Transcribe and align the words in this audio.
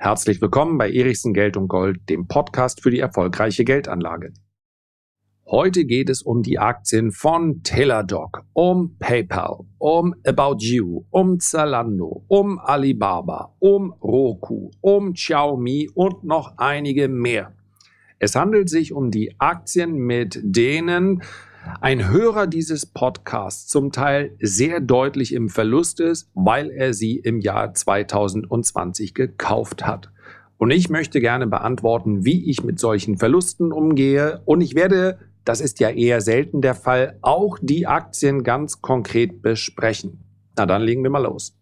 Herzlich 0.00 0.40
willkommen 0.40 0.78
bei 0.78 0.92
Erichsen 0.92 1.34
Geld 1.34 1.56
und 1.56 1.66
Gold, 1.66 2.08
dem 2.08 2.28
Podcast 2.28 2.84
für 2.84 2.92
die 2.92 3.00
erfolgreiche 3.00 3.64
Geldanlage. 3.64 4.32
Heute 5.44 5.86
geht 5.86 6.08
es 6.08 6.22
um 6.22 6.44
die 6.44 6.60
Aktien 6.60 7.10
von 7.10 7.64
Teladoc, 7.64 8.44
um 8.52 8.96
PayPal, 9.00 9.64
um 9.78 10.14
About 10.24 10.58
You, 10.60 11.04
um 11.10 11.40
Zalando, 11.40 12.24
um 12.28 12.60
Alibaba, 12.60 13.56
um 13.58 13.92
Roku, 14.00 14.70
um 14.80 15.14
Xiaomi 15.14 15.90
und 15.92 16.22
noch 16.22 16.56
einige 16.58 17.08
mehr. 17.08 17.52
Es 18.20 18.36
handelt 18.36 18.68
sich 18.68 18.92
um 18.92 19.10
die 19.10 19.34
Aktien, 19.40 19.96
mit 19.96 20.38
denen 20.44 21.24
ein 21.80 22.08
Hörer 22.08 22.46
dieses 22.46 22.86
Podcasts 22.86 23.68
zum 23.68 23.92
Teil 23.92 24.36
sehr 24.40 24.80
deutlich 24.80 25.32
im 25.32 25.48
Verlust 25.48 26.00
ist, 26.00 26.30
weil 26.34 26.70
er 26.70 26.94
sie 26.94 27.16
im 27.16 27.40
Jahr 27.40 27.74
2020 27.74 29.14
gekauft 29.14 29.86
hat. 29.86 30.10
Und 30.56 30.70
ich 30.70 30.90
möchte 30.90 31.20
gerne 31.20 31.46
beantworten, 31.46 32.24
wie 32.24 32.50
ich 32.50 32.64
mit 32.64 32.80
solchen 32.80 33.18
Verlusten 33.18 33.72
umgehe. 33.72 34.42
Und 34.44 34.60
ich 34.60 34.74
werde, 34.74 35.18
das 35.44 35.60
ist 35.60 35.78
ja 35.78 35.90
eher 35.90 36.20
selten 36.20 36.62
der 36.62 36.74
Fall, 36.74 37.18
auch 37.22 37.58
die 37.62 37.86
Aktien 37.86 38.42
ganz 38.42 38.82
konkret 38.82 39.40
besprechen. 39.40 40.24
Na 40.56 40.66
dann 40.66 40.82
legen 40.82 41.04
wir 41.04 41.10
mal 41.10 41.22
los. 41.22 41.54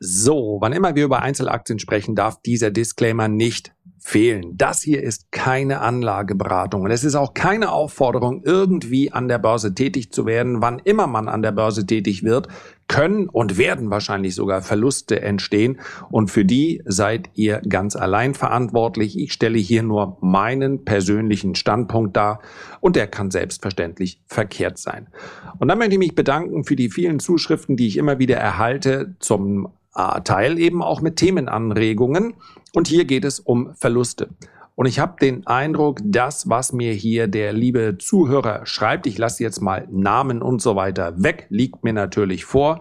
So, 0.00 0.58
wann 0.60 0.72
immer 0.72 0.96
wir 0.96 1.04
über 1.04 1.22
Einzelaktien 1.22 1.78
sprechen, 1.78 2.14
darf 2.14 2.42
dieser 2.42 2.70
Disclaimer 2.70 3.28
nicht 3.28 3.72
fehlen. 4.06 4.52
Das 4.58 4.82
hier 4.82 5.02
ist 5.02 5.32
keine 5.32 5.80
Anlageberatung 5.80 6.82
und 6.82 6.90
es 6.90 7.04
ist 7.04 7.14
auch 7.14 7.32
keine 7.32 7.72
Aufforderung, 7.72 8.42
irgendwie 8.44 9.10
an 9.10 9.28
der 9.28 9.38
Börse 9.38 9.74
tätig 9.74 10.12
zu 10.12 10.26
werden. 10.26 10.60
Wann 10.60 10.78
immer 10.84 11.06
man 11.06 11.26
an 11.26 11.40
der 11.40 11.52
Börse 11.52 11.86
tätig 11.86 12.22
wird, 12.22 12.48
können 12.86 13.30
und 13.30 13.56
werden 13.56 13.88
wahrscheinlich 13.88 14.34
sogar 14.34 14.60
Verluste 14.60 15.22
entstehen 15.22 15.80
und 16.10 16.30
für 16.30 16.44
die 16.44 16.82
seid 16.84 17.30
ihr 17.32 17.62
ganz 17.66 17.96
allein 17.96 18.34
verantwortlich. 18.34 19.18
Ich 19.18 19.32
stelle 19.32 19.56
hier 19.56 19.82
nur 19.82 20.18
meinen 20.20 20.84
persönlichen 20.84 21.54
Standpunkt 21.54 22.14
dar 22.14 22.40
und 22.80 22.96
der 22.96 23.06
kann 23.06 23.30
selbstverständlich 23.30 24.20
verkehrt 24.26 24.76
sein. 24.76 25.06
Und 25.58 25.68
dann 25.68 25.78
möchte 25.78 25.94
ich 25.94 25.98
mich 25.98 26.14
bedanken 26.14 26.64
für 26.64 26.76
die 26.76 26.90
vielen 26.90 27.20
Zuschriften, 27.20 27.78
die 27.78 27.86
ich 27.86 27.96
immer 27.96 28.18
wieder 28.18 28.36
erhalte 28.36 29.14
zum 29.18 29.70
äh, 29.96 30.20
Teil 30.20 30.58
eben 30.58 30.82
auch 30.82 31.00
mit 31.00 31.16
Themenanregungen. 31.16 32.34
Und 32.74 32.88
hier 32.88 33.04
geht 33.04 33.24
es 33.24 33.40
um 33.40 33.74
Verluste. 33.76 34.28
Und 34.74 34.86
ich 34.86 34.98
habe 34.98 35.14
den 35.20 35.46
Eindruck, 35.46 36.00
das, 36.02 36.48
was 36.48 36.72
mir 36.72 36.92
hier 36.92 37.28
der 37.28 37.52
liebe 37.52 37.96
Zuhörer 37.98 38.66
schreibt, 38.66 39.06
ich 39.06 39.16
lasse 39.16 39.44
jetzt 39.44 39.60
mal 39.60 39.86
Namen 39.90 40.42
und 40.42 40.60
so 40.60 40.74
weiter 40.74 41.22
weg, 41.22 41.46
liegt 41.48 41.84
mir 41.84 41.92
natürlich 41.92 42.44
vor. 42.44 42.80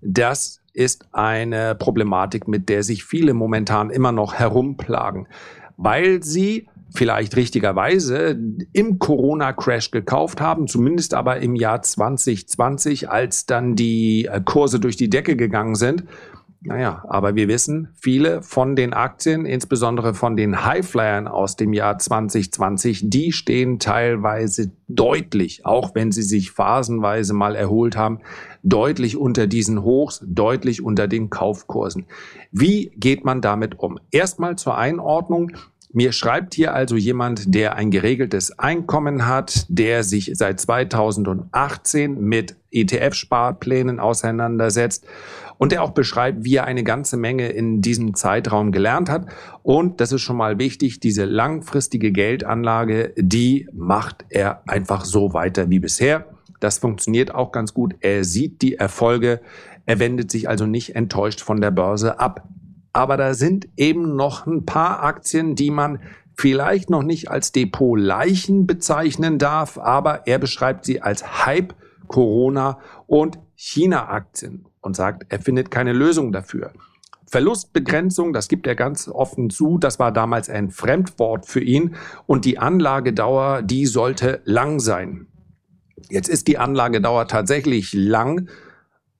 Das 0.00 0.60
ist 0.72 1.08
eine 1.10 1.74
Problematik, 1.74 2.46
mit 2.46 2.68
der 2.68 2.84
sich 2.84 3.04
viele 3.04 3.34
momentan 3.34 3.90
immer 3.90 4.12
noch 4.12 4.34
herumplagen, 4.34 5.26
weil 5.76 6.22
sie 6.22 6.68
vielleicht 6.94 7.34
richtigerweise 7.34 8.38
im 8.72 9.00
Corona-Crash 9.00 9.90
gekauft 9.90 10.40
haben, 10.40 10.68
zumindest 10.68 11.12
aber 11.14 11.40
im 11.40 11.56
Jahr 11.56 11.82
2020, 11.82 13.10
als 13.10 13.46
dann 13.46 13.74
die 13.74 14.26
äh, 14.26 14.40
Kurse 14.44 14.78
durch 14.78 14.96
die 14.96 15.10
Decke 15.10 15.34
gegangen 15.34 15.74
sind 15.74 16.04
naja, 16.66 17.04
aber 17.08 17.34
wir 17.34 17.46
wissen, 17.46 17.88
viele 17.94 18.40
von 18.40 18.74
den 18.74 18.94
Aktien, 18.94 19.44
insbesondere 19.44 20.14
von 20.14 20.34
den 20.34 20.64
Highflyern 20.64 21.28
aus 21.28 21.56
dem 21.56 21.74
Jahr 21.74 21.98
2020, 21.98 23.10
die 23.10 23.32
stehen 23.32 23.78
teilweise 23.78 24.72
deutlich, 24.88 25.66
auch 25.66 25.94
wenn 25.94 26.10
sie 26.10 26.22
sich 26.22 26.52
phasenweise 26.52 27.34
mal 27.34 27.54
erholt 27.54 27.98
haben, 27.98 28.20
deutlich 28.62 29.18
unter 29.18 29.46
diesen 29.46 29.82
Hochs, 29.82 30.24
deutlich 30.26 30.82
unter 30.82 31.06
den 31.06 31.28
Kaufkursen. 31.28 32.06
Wie 32.50 32.92
geht 32.96 33.26
man 33.26 33.42
damit 33.42 33.78
um? 33.78 33.98
Erstmal 34.10 34.56
zur 34.56 34.78
Einordnung. 34.78 35.52
Mir 35.92 36.12
schreibt 36.12 36.54
hier 36.54 36.74
also 36.74 36.96
jemand, 36.96 37.54
der 37.54 37.76
ein 37.76 37.90
geregeltes 37.90 38.58
Einkommen 38.58 39.28
hat, 39.28 39.66
der 39.68 40.02
sich 40.02 40.32
seit 40.34 40.60
2018 40.60 42.18
mit 42.18 42.56
ETF-Sparplänen 42.72 44.00
auseinandersetzt 44.00 45.06
und 45.58 45.72
der 45.72 45.82
auch 45.82 45.92
beschreibt, 45.92 46.44
wie 46.44 46.56
er 46.56 46.64
eine 46.64 46.84
ganze 46.84 47.16
Menge 47.16 47.48
in 47.48 47.80
diesem 47.80 48.14
Zeitraum 48.14 48.72
gelernt 48.72 49.08
hat. 49.08 49.26
Und 49.62 50.00
das 50.00 50.12
ist 50.12 50.22
schon 50.22 50.36
mal 50.36 50.58
wichtig, 50.58 51.00
diese 51.00 51.24
langfristige 51.24 52.12
Geldanlage, 52.12 53.12
die 53.16 53.68
macht 53.72 54.24
er 54.28 54.62
einfach 54.68 55.04
so 55.04 55.32
weiter 55.32 55.70
wie 55.70 55.78
bisher. 55.78 56.26
Das 56.60 56.78
funktioniert 56.78 57.34
auch 57.34 57.52
ganz 57.52 57.74
gut. 57.74 57.94
Er 58.00 58.24
sieht 58.24 58.62
die 58.62 58.76
Erfolge. 58.76 59.40
Er 59.86 59.98
wendet 59.98 60.30
sich 60.30 60.48
also 60.48 60.66
nicht 60.66 60.96
enttäuscht 60.96 61.40
von 61.40 61.60
der 61.60 61.70
Börse 61.70 62.18
ab. 62.18 62.48
Aber 62.92 63.16
da 63.16 63.34
sind 63.34 63.68
eben 63.76 64.16
noch 64.16 64.46
ein 64.46 64.64
paar 64.64 65.02
Aktien, 65.02 65.56
die 65.56 65.70
man 65.70 65.98
vielleicht 66.36 66.90
noch 66.90 67.02
nicht 67.02 67.30
als 67.30 67.52
Depot-Leichen 67.52 68.66
bezeichnen 68.66 69.38
darf, 69.38 69.78
aber 69.78 70.26
er 70.26 70.38
beschreibt 70.38 70.84
sie 70.84 71.00
als 71.00 71.46
Hype, 71.46 71.74
Corona 72.06 72.78
und 73.06 73.38
China-Aktien 73.54 74.66
und 74.84 74.94
sagt, 74.94 75.26
er 75.30 75.40
findet 75.40 75.70
keine 75.70 75.92
Lösung 75.92 76.30
dafür. 76.30 76.72
Verlustbegrenzung, 77.26 78.32
das 78.32 78.48
gibt 78.48 78.66
er 78.66 78.74
ganz 78.74 79.08
offen 79.08 79.48
zu, 79.50 79.78
das 79.78 79.98
war 79.98 80.12
damals 80.12 80.50
ein 80.50 80.70
Fremdwort 80.70 81.46
für 81.46 81.60
ihn 81.60 81.96
und 82.26 82.44
die 82.44 82.58
Anlagedauer, 82.58 83.62
die 83.62 83.86
sollte 83.86 84.42
lang 84.44 84.78
sein. 84.78 85.26
Jetzt 86.10 86.28
ist 86.28 86.48
die 86.48 86.58
Anlagedauer 86.58 87.26
tatsächlich 87.26 87.94
lang, 87.94 88.50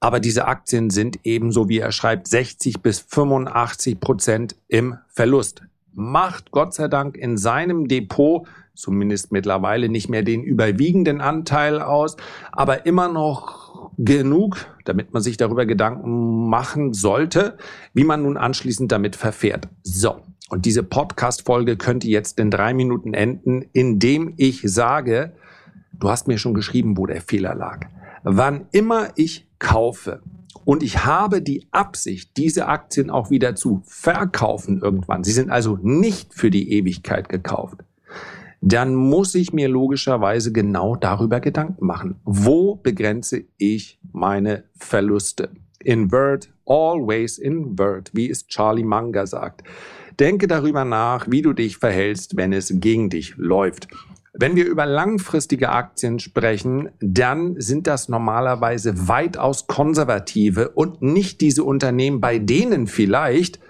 aber 0.01 0.21
diese 0.21 0.47
Aktien 0.47 0.91
sind 0.91 1.21
ebenso, 1.25 1.71
wie 1.71 1.79
er 1.79 1.93
schreibt, 1.93 2.29
60 2.29 2.83
bis 2.83 3.01
85 3.01 3.99
Prozent 3.99 4.57
im 4.69 4.99
Verlust. 5.09 5.63
Macht 5.95 6.51
Gott 6.51 6.75
sei 6.75 6.89
Dank 6.89 7.17
in 7.17 7.39
seinem 7.39 7.89
Depot 7.89 8.47
zumindest 8.75 9.33
mittlerweile 9.33 9.89
nicht 9.89 10.09
mehr 10.09 10.23
den 10.23 10.43
überwiegenden 10.43 11.21
Anteil 11.21 11.81
aus, 11.81 12.17
aber 12.53 12.87
immer 12.87 13.09
noch 13.09 13.54
genug, 13.99 14.67
damit 14.85 15.13
man 15.13 15.23
sich 15.23 15.37
darüber 15.37 15.67
Gedanken 15.67 16.49
machen 16.49 16.93
sollte, 16.93 17.57
wie 17.93 18.05
man 18.05 18.23
nun 18.23 18.37
anschließend 18.37 18.91
damit 18.91 19.17
verfährt. 19.17 19.69
So. 19.83 20.21
Und 20.51 20.67
diese 20.67 20.83
Podcast-Folge 20.83 21.77
könnte 21.77 22.07
jetzt 22.09 22.39
in 22.39 22.51
drei 22.51 22.75
Minuten 22.75 23.15
enden, 23.15 23.65
indem 23.73 24.35
ich 24.37 24.61
sage, 24.63 25.33
du 25.99 26.11
hast 26.11 26.29
mir 26.29 26.39
schon 26.39 26.55
geschrieben, 26.55 26.97
wo 26.97 27.07
der 27.07 27.23
Fehler 27.23 27.55
lag. 27.55 27.87
Wann 28.23 28.67
immer 28.71 29.09
ich 29.17 29.49
kaufe 29.59 30.23
und 30.65 30.83
ich 30.83 31.05
habe 31.05 31.43
die 31.43 31.67
Absicht, 31.71 32.37
diese 32.37 32.69
Aktien 32.69 33.11
auch 33.11 33.31
wieder 33.31 33.55
zu 33.55 33.83
verkaufen 33.87 34.81
irgendwann, 34.81 35.25
sie 35.25 35.33
sind 35.33 35.51
also 35.51 35.79
nicht 35.83 36.35
für 36.35 36.51
die 36.51 36.73
Ewigkeit 36.73 37.29
gekauft, 37.29 37.79
dann 38.67 38.95
muss 38.95 39.35
ich 39.35 39.53
mir 39.53 39.69
logischerweise 39.69 40.51
genau 40.51 40.97
darüber 40.97 41.41
Gedanken 41.41 41.85
machen. 41.85 42.17
Wo 42.25 42.77
begrenze 42.77 43.45
ich 43.59 44.01
meine 44.11 44.65
Verluste? 44.79 45.51
Invert, 45.81 46.49
always 46.65 47.37
invert, 47.37 48.11
wie 48.15 48.31
es 48.31 48.47
Charlie 48.47 48.83
Munger 48.83 49.27
sagt. 49.27 49.65
Denke 50.19 50.47
darüber 50.47 50.87
nach, 50.87 51.31
wie 51.31 51.43
du 51.43 51.53
dich 51.53 51.77
verhältst, 51.77 52.39
wenn 52.39 52.55
es 52.55 52.73
gegen 52.75 53.11
dich 53.11 53.35
läuft. 53.37 53.89
Wenn 54.33 54.57
wir 54.57 54.65
über 54.65 54.87
langfristige 54.87 55.69
Aktien 55.69 56.19
sprechen, 56.19 56.89
dann 57.01 57.61
sind 57.61 57.87
das 57.87 58.09
normalerweise 58.09 59.09
weitaus 59.09 59.67
konservative 59.67 60.71
und 60.71 61.03
nicht 61.03 61.43
diese 61.43 61.65
Unternehmen, 61.65 62.23
bei 62.23 62.39
denen 62.39 62.87
vielleicht 62.87 63.61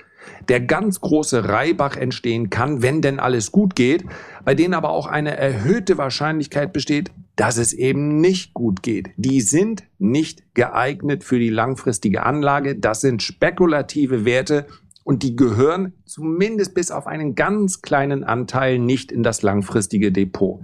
der 0.49 0.61
ganz 0.61 1.01
große 1.01 1.49
Reibach 1.49 1.97
entstehen 1.97 2.51
kann, 2.51 2.83
wenn 2.83 3.03
denn 3.03 3.19
alles 3.19 3.53
gut 3.53 3.75
geht, 3.75 4.05
bei 4.45 4.55
denen 4.55 4.75
aber 4.75 4.91
auch 4.91 5.07
eine 5.07 5.37
erhöhte 5.37 5.99
Wahrscheinlichkeit 5.99 6.73
besteht, 6.73 7.11
dass 7.37 7.57
es 7.57 7.73
eben 7.73 8.21
nicht 8.21 8.55
gut 8.55 8.83
geht. 8.83 9.11
Die 9.17 9.41
sind 9.41 9.85
nicht 9.99 10.43
geeignet 10.55 11.25
für 11.25 11.39
die 11.39 11.51
langfristige 11.51 12.25
Anlage. 12.25 12.77
Das 12.77 13.01
sind 13.01 13.23
spekulative 13.23 14.25
Werte 14.25 14.67
und 15.03 15.23
die 15.23 15.37
gehören 15.37 15.93
zumindest 16.05 16.75
bis 16.75 16.91
auf 16.91 17.07
einen 17.07 17.35
ganz 17.35 17.83
kleinen 17.83 18.25
Anteil 18.25 18.79
nicht 18.79 19.13
in 19.13 19.23
das 19.23 19.43
langfristige 19.43 20.13
Depot. 20.13 20.61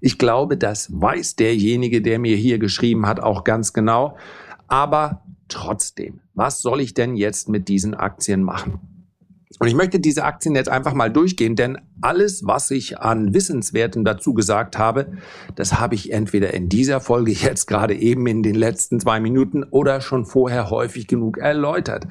Ich 0.00 0.18
glaube, 0.18 0.56
das 0.56 0.90
weiß 0.92 1.36
derjenige, 1.36 2.02
der 2.02 2.18
mir 2.18 2.36
hier 2.36 2.58
geschrieben 2.58 3.06
hat, 3.06 3.20
auch 3.20 3.44
ganz 3.44 3.72
genau. 3.72 4.16
Aber 4.66 5.22
trotzdem, 5.48 6.20
was 6.34 6.60
soll 6.60 6.80
ich 6.80 6.94
denn 6.94 7.16
jetzt 7.16 7.48
mit 7.48 7.68
diesen 7.68 7.94
Aktien 7.94 8.42
machen? 8.42 8.93
Und 9.60 9.68
ich 9.68 9.74
möchte 9.74 10.00
diese 10.00 10.24
Aktien 10.24 10.54
jetzt 10.56 10.68
einfach 10.68 10.94
mal 10.94 11.10
durchgehen, 11.10 11.54
denn 11.54 11.78
alles, 12.00 12.46
was 12.46 12.70
ich 12.70 12.98
an 12.98 13.34
Wissenswerten 13.34 14.04
dazu 14.04 14.34
gesagt 14.34 14.78
habe, 14.78 15.12
das 15.54 15.78
habe 15.78 15.94
ich 15.94 16.12
entweder 16.12 16.52
in 16.54 16.68
dieser 16.68 17.00
Folge 17.00 17.32
jetzt 17.32 17.66
gerade 17.66 17.94
eben 17.94 18.26
in 18.26 18.42
den 18.42 18.54
letzten 18.54 19.00
zwei 19.00 19.20
Minuten 19.20 19.62
oder 19.64 20.00
schon 20.00 20.26
vorher 20.26 20.70
häufig 20.70 21.06
genug 21.06 21.38
erläutert. 21.38 22.06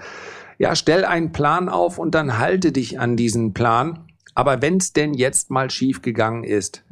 Ja, 0.58 0.76
stell 0.76 1.04
einen 1.04 1.32
Plan 1.32 1.68
auf 1.68 1.98
und 1.98 2.16
dann 2.16 2.38
halte 2.38 2.72
dich 2.72 3.00
an 3.00 3.18
diesen 3.18 3.54
Plan. 3.54 4.00
Aber 4.36 4.62
wenn 4.62 4.78
es 4.78 4.94
denn 4.94 5.14
jetzt 5.14 5.52
mal 5.52 5.70
schief 5.70 6.02
gegangen 6.02 6.44
ist, 6.44 6.84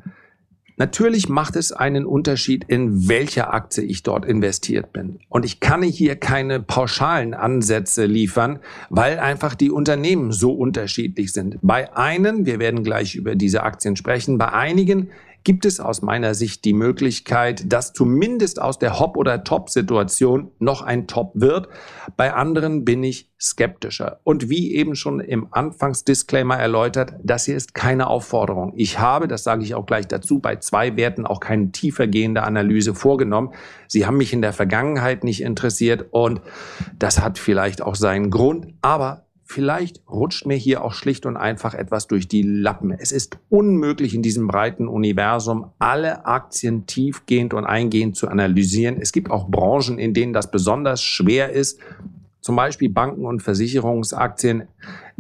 Natürlich 0.82 1.30
macht 1.30 1.58
es 1.58 1.72
einen 1.72 2.08
Unterschied, 2.08 2.66
in 2.68 3.08
welcher 3.08 3.54
Aktie 3.54 3.84
ich 3.84 4.02
dort 4.02 4.26
investiert 4.26 4.92
bin. 4.92 5.20
Und 5.30 5.46
ich 5.46 5.60
kann 5.60 5.84
hier 5.84 6.16
keine 6.16 6.60
pauschalen 6.60 7.36
Ansätze 7.36 8.08
liefern, 8.08 8.58
weil 8.90 9.20
einfach 9.20 9.54
die 9.54 9.70
Unternehmen 9.70 10.32
so 10.32 10.52
unterschiedlich 10.52 11.34
sind. 11.34 11.60
Bei 11.62 11.96
einen, 11.96 12.48
wir 12.48 12.58
werden 12.58 12.84
gleich 12.84 13.14
über 13.14 13.36
diese 13.36 13.62
Aktien 13.62 13.96
sprechen, 13.96 14.40
bei 14.40 14.54
einigen 14.54 15.12
gibt 15.44 15.66
es 15.66 15.80
aus 15.80 16.02
meiner 16.02 16.34
Sicht 16.36 16.66
die 16.66 16.74
Möglichkeit, 16.74 17.72
dass 17.72 17.94
zumindest 17.94 18.62
aus 18.62 18.80
der 18.80 19.00
Hop- 19.00 19.18
oder 19.18 19.44
Top-Situation 19.44 20.52
noch 20.60 20.82
ein 20.82 21.08
Top 21.08 21.32
wird. 21.34 21.68
Bei 22.18 22.34
anderen 22.34 22.86
bin 22.86 23.04
ich 23.04 23.32
skeptischer. 23.40 24.20
Und 24.24 24.50
wie 24.50 24.76
eben 24.76 24.96
schon 24.96 25.20
im 25.20 25.48
Anfangsdisclaimer 25.52 26.58
erläutert, 26.58 27.14
das 27.24 27.46
hier 27.46 27.56
ist 27.56 27.74
keine 27.74 28.08
Aufforderung. 28.08 28.74
Ich 28.76 29.00
habe, 29.00 29.28
das 29.28 29.44
sage 29.44 29.64
ich 29.64 29.74
auch 29.74 29.88
gleich 29.88 30.08
dazu, 30.08 30.40
bei 30.40 30.58
zwei 30.58 30.96
Werten 30.96 31.26
auch 31.26 31.40
keine 31.40 31.72
tiefergehende 31.72 32.44
Analyse 32.44 32.94
vorgenommen. 32.94 33.54
Sie 33.88 34.06
haben 34.06 34.18
mich 34.18 34.34
in 34.34 34.44
der 34.44 34.54
Vergangenheit 34.54 35.24
nicht 35.24 35.42
interessiert 35.42 36.06
und 36.12 36.42
das 37.00 37.20
hat 37.20 37.40
vielleicht 37.40 37.82
auch 37.82 37.96
seinen 37.96 38.30
Grund, 38.30 38.68
aber 38.82 39.26
Vielleicht 39.52 40.02
rutscht 40.10 40.46
mir 40.46 40.56
hier 40.56 40.82
auch 40.82 40.94
schlicht 40.94 41.26
und 41.26 41.36
einfach 41.36 41.74
etwas 41.74 42.08
durch 42.08 42.30
die 42.30 42.42
Lappen. 42.42 42.92
Es 42.92 43.12
ist 43.12 43.38
unmöglich 43.50 44.16
in 44.16 44.22
diesem 44.22 44.48
breiten 44.48 44.88
Universum 44.88 45.72
alle 45.78 46.26
Aktien 46.26 46.86
tiefgehend 46.86 47.54
und 47.54 47.66
eingehend 47.66 48.16
zu 48.16 48.30
analysieren. 48.30 48.96
Es 48.98 49.12
gibt 49.12 49.30
auch 49.30 49.50
Branchen, 49.50 50.00
in 50.00 50.14
denen 50.14 50.32
das 50.32 50.52
besonders 50.52 51.04
schwer 51.04 51.52
ist. 51.52 51.80
Zum 52.40 52.56
Beispiel 52.56 52.90
Banken 52.90 53.26
und 53.26 53.44
Versicherungsaktien 53.44 54.70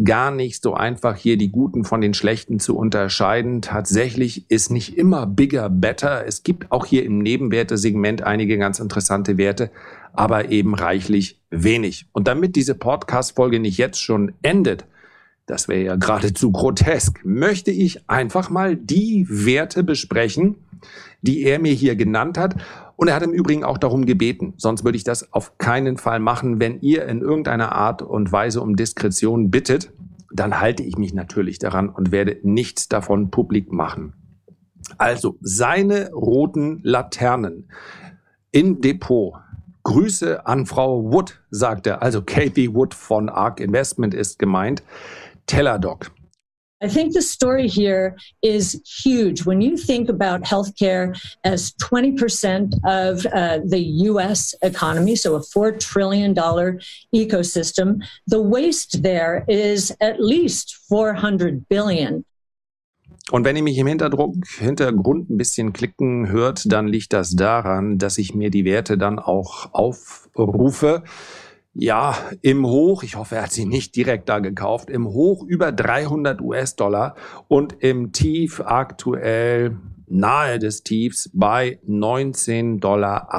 gar 0.02 0.32
nicht 0.32 0.64
so 0.64 0.76
einfach 0.76 1.18
hier 1.18 1.38
die 1.38 1.52
guten 1.52 1.84
von 1.84 2.00
den 2.00 2.14
schlechten 2.14 2.58
zu 2.60 2.78
unterscheiden. 2.78 3.62
Tatsächlich 3.62 4.50
ist 4.50 4.72
nicht 4.72 4.98
immer 4.98 5.28
bigger 5.28 5.70
better. 5.70 6.26
Es 6.26 6.44
gibt 6.44 6.72
auch 6.72 6.86
hier 6.86 7.04
im 7.04 7.20
Nebenwertesegment 7.20 8.24
einige 8.24 8.58
ganz 8.58 8.80
interessante 8.80 9.38
Werte, 9.38 9.72
aber 10.14 10.50
eben 10.50 10.76
reichlich 10.76 11.42
wenig. 11.50 12.08
Und 12.12 12.28
damit 12.28 12.56
diese 12.56 12.76
Podcast-Folge 12.76 13.60
nicht 13.60 13.78
jetzt 13.78 14.02
schon 14.02 14.34
endet, 14.42 14.86
das 15.46 15.68
wäre 15.68 15.84
ja 15.84 15.96
geradezu 15.96 16.52
grotesk, 16.52 17.26
möchte 17.26 17.72
ich 17.72 18.10
einfach 18.10 18.50
mal 18.50 18.76
die 18.76 19.26
Werte 19.30 19.84
besprechen, 19.84 20.56
die 21.22 21.44
er 21.44 21.60
mir 21.60 21.74
hier 21.74 21.96
genannt 21.96 22.38
hat. 22.38 22.56
Und 22.96 23.08
er 23.08 23.16
hat 23.16 23.24
im 23.24 23.34
Übrigen 23.34 23.64
auch 23.64 23.78
darum 23.78 24.06
gebeten, 24.06 24.54
sonst 24.58 24.84
würde 24.84 24.96
ich 24.96 25.04
das 25.04 25.34
auf 25.34 25.58
keinen 25.58 25.98
Fall 25.98 26.20
machen. 26.20 26.60
Wenn 26.60 26.80
ihr 26.82 27.06
in 27.08 27.22
irgendeiner 27.22 27.74
Art 27.74 28.02
und 28.02 28.32
Weise 28.32 28.62
um 28.62 28.76
Diskretion 28.76 29.50
bittet, 29.50 29.92
dann 30.34 30.60
halte 30.60 30.84
ich 30.84 30.98
mich 30.98 31.14
natürlich 31.14 31.60
daran 31.60 31.90
und 31.90 32.12
werde 32.12 32.38
nichts 32.44 32.88
davon 32.88 33.32
publik 33.32 33.72
machen. 33.72 34.14
Also 34.98 35.38
seine 35.42 36.12
roten 36.14 36.80
Laternen 36.84 37.70
im 38.52 38.82
Depot 38.82 39.34
Grüße 39.92 40.46
an 40.46 40.66
Frau 40.66 41.04
Wood, 41.12 41.38
sagt 41.50 41.86
er. 41.86 42.02
Also 42.02 42.22
Kathy 42.22 42.74
Wood 42.74 42.94
von 42.94 43.28
ARK 43.28 43.60
Investment 43.60 44.14
ist 44.14 44.40
gemeint. 44.40 44.84
Teladoc. 45.48 46.12
I 46.82 46.88
think 46.88 47.14
the 47.14 47.22
story 47.22 47.68
here 47.68 48.16
is 48.42 48.82
huge. 49.04 49.46
When 49.46 49.60
you 49.60 49.76
think 49.76 50.08
about 50.08 50.44
healthcare 50.44 51.14
as 51.44 51.74
20% 51.74 52.74
of 52.86 53.26
uh, 53.26 53.60
the 53.66 53.84
US 54.10 54.56
economy, 54.62 55.18
so 55.18 55.36
a 55.36 55.42
$4 55.42 55.78
trillion 55.78 56.34
ecosystem, 56.34 58.02
the 58.28 58.42
waste 58.42 59.04
there 59.04 59.44
is 59.50 59.94
at 60.00 60.22
least 60.22 60.78
400 60.88 61.68
billion. 61.68 62.24
Und 63.32 63.46
wenn 63.46 63.56
ihr 63.56 63.64
mich 63.64 63.78
im 63.78 63.88
Hintergrund, 63.88 64.46
Hintergrund 64.46 65.30
ein 65.30 65.38
bisschen 65.38 65.72
klicken 65.72 66.28
hört, 66.28 66.72
dann 66.72 66.88
liegt 66.88 67.14
das 67.14 67.32
daran, 67.32 67.98
dass 67.98 68.18
ich 68.18 68.36
mir 68.36 68.52
die 68.52 68.66
Werte 68.66 68.98
dann 68.98 69.20
auch 69.20 69.74
aufrufe. 69.74 71.04
Ja, 71.74 72.18
im 72.42 72.66
Hoch, 72.66 73.04
ich 73.04 73.16
hoffe, 73.16 73.36
er 73.38 73.44
hat 73.44 73.54
sie 73.54 73.66
nicht 73.66 73.96
direkt 73.96 74.28
da 74.28 74.40
gekauft, 74.40 74.90
im 74.90 75.08
Hoch 75.08 75.46
über 75.46 75.72
300 75.72 76.42
US-Dollar 76.42 77.16
und 77.48 77.78
im 77.80 78.12
Tief 78.12 78.60
aktuell 78.60 79.78
nahe 80.08 80.60
des 80.60 80.84
Tiefs 80.84 81.30
bei 81.34 81.80
19,38 81.88 82.80
Dollar. 82.82 83.30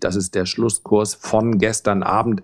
Das 0.00 0.16
ist 0.16 0.34
der 0.34 0.44
Schlusskurs 0.44 1.14
von 1.14 1.56
gestern 1.56 2.02
Abend. 2.02 2.42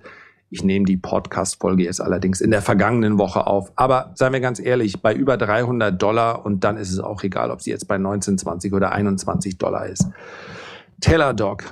Ich 0.51 0.65
nehme 0.65 0.87
die 0.87 0.97
Podcast-Folge 0.97 1.85
jetzt 1.85 2.01
allerdings 2.01 2.41
in 2.41 2.51
der 2.51 2.63
vergangenen 2.63 3.19
Woche 3.19 3.47
auf. 3.47 3.71
Aber 3.77 4.13
seien 4.15 4.33
wir 4.33 4.41
ganz 4.41 4.59
ehrlich, 4.59 5.03
bei 5.03 5.15
über 5.15 5.37
300 5.37 6.01
Dollar 6.01 6.47
und 6.47 6.65
dann 6.65 6.79
ist 6.79 6.91
es 6.91 7.01
auch 7.01 7.23
egal, 7.23 7.51
ob 7.51 7.61
sie 7.61 7.71
jetzt 7.71 7.87
bei 7.87 7.99
19, 7.99 8.39
20 8.39 8.73
oder 8.73 8.93
21 8.93 9.59
Dollar 9.59 9.87
ist. 9.87 10.09
Teladoc 11.01 11.65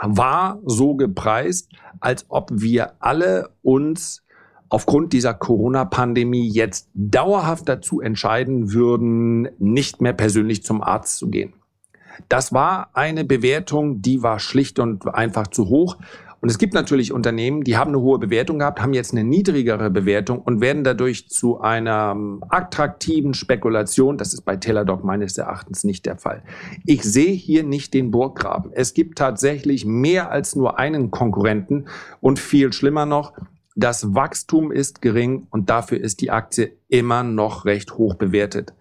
war 0.00 0.58
so 0.64 0.94
gepreist, 0.94 1.70
als 2.00 2.24
ob 2.28 2.50
wir 2.52 2.92
alle 3.00 3.50
uns 3.62 4.22
aufgrund 4.70 5.12
dieser 5.12 5.34
Corona-Pandemie 5.34 6.48
jetzt 6.48 6.88
dauerhaft 6.94 7.68
dazu 7.68 8.00
entscheiden 8.00 8.72
würden, 8.72 9.48
nicht 9.58 10.00
mehr 10.00 10.12
persönlich 10.12 10.62
zum 10.62 10.82
Arzt 10.82 11.18
zu 11.18 11.28
gehen. 11.28 11.52
Das 12.28 12.52
war 12.52 12.90
eine 12.94 13.24
Bewertung, 13.24 14.02
die 14.02 14.22
war 14.22 14.40
schlicht 14.40 14.78
und 14.78 15.06
einfach 15.14 15.46
zu 15.46 15.68
hoch. 15.68 15.96
Und 16.40 16.48
es 16.50 16.58
gibt 16.58 16.72
natürlich 16.72 17.12
Unternehmen, 17.12 17.64
die 17.64 17.76
haben 17.76 17.88
eine 17.88 18.00
hohe 18.00 18.18
Bewertung 18.18 18.60
gehabt, 18.60 18.80
haben 18.80 18.92
jetzt 18.92 19.12
eine 19.12 19.24
niedrigere 19.24 19.90
Bewertung 19.90 20.38
und 20.38 20.60
werden 20.60 20.84
dadurch 20.84 21.28
zu 21.28 21.60
einer 21.60 22.12
ähm, 22.14 22.44
attraktiven 22.48 23.34
Spekulation. 23.34 24.18
Das 24.18 24.34
ist 24.34 24.42
bei 24.42 24.56
Teladoc 24.56 25.02
meines 25.02 25.36
Erachtens 25.36 25.82
nicht 25.82 26.06
der 26.06 26.16
Fall. 26.16 26.42
Ich 26.84 27.02
sehe 27.02 27.32
hier 27.32 27.64
nicht 27.64 27.92
den 27.92 28.10
Burggraben. 28.10 28.70
Es 28.72 28.94
gibt 28.94 29.18
tatsächlich 29.18 29.84
mehr 29.84 30.30
als 30.30 30.54
nur 30.54 30.78
einen 30.78 31.10
Konkurrenten 31.10 31.86
und 32.20 32.38
viel 32.38 32.72
schlimmer 32.72 33.06
noch, 33.06 33.32
das 33.80 34.12
Wachstum 34.12 34.72
ist 34.72 35.02
gering 35.02 35.46
und 35.50 35.70
dafür 35.70 36.00
ist 36.00 36.20
die 36.20 36.32
Aktie 36.32 36.72
immer 36.88 37.22
noch 37.22 37.64
recht 37.64 37.92
hoch 37.92 38.14
bewertet. 38.14 38.72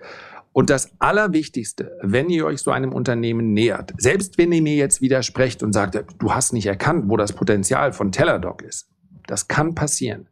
Und 0.58 0.72
das 0.72 0.90
Allerwichtigste, 0.98 2.00
wenn 2.02 2.32
ihr 2.32 2.44
euch 2.48 2.62
so 2.62 2.72
einem 2.72 2.92
Unternehmen 2.92 3.54
nähert, 3.54 3.94
selbst 4.00 4.40
wenn 4.40 4.52
ihr 4.52 4.64
mir 4.64 4.74
jetzt 4.74 5.02
widersprecht 5.02 5.62
und 5.62 5.72
sagt, 5.72 6.04
du 6.18 6.34
hast 6.34 6.52
nicht 6.52 6.66
erkannt, 6.66 7.04
wo 7.10 7.16
das 7.16 7.34
Potenzial 7.34 7.94
von 7.94 8.12
Teladoc 8.12 8.64
ist, 8.64 8.90
das 9.28 9.48
kann 9.48 9.76
passieren. 9.76 10.30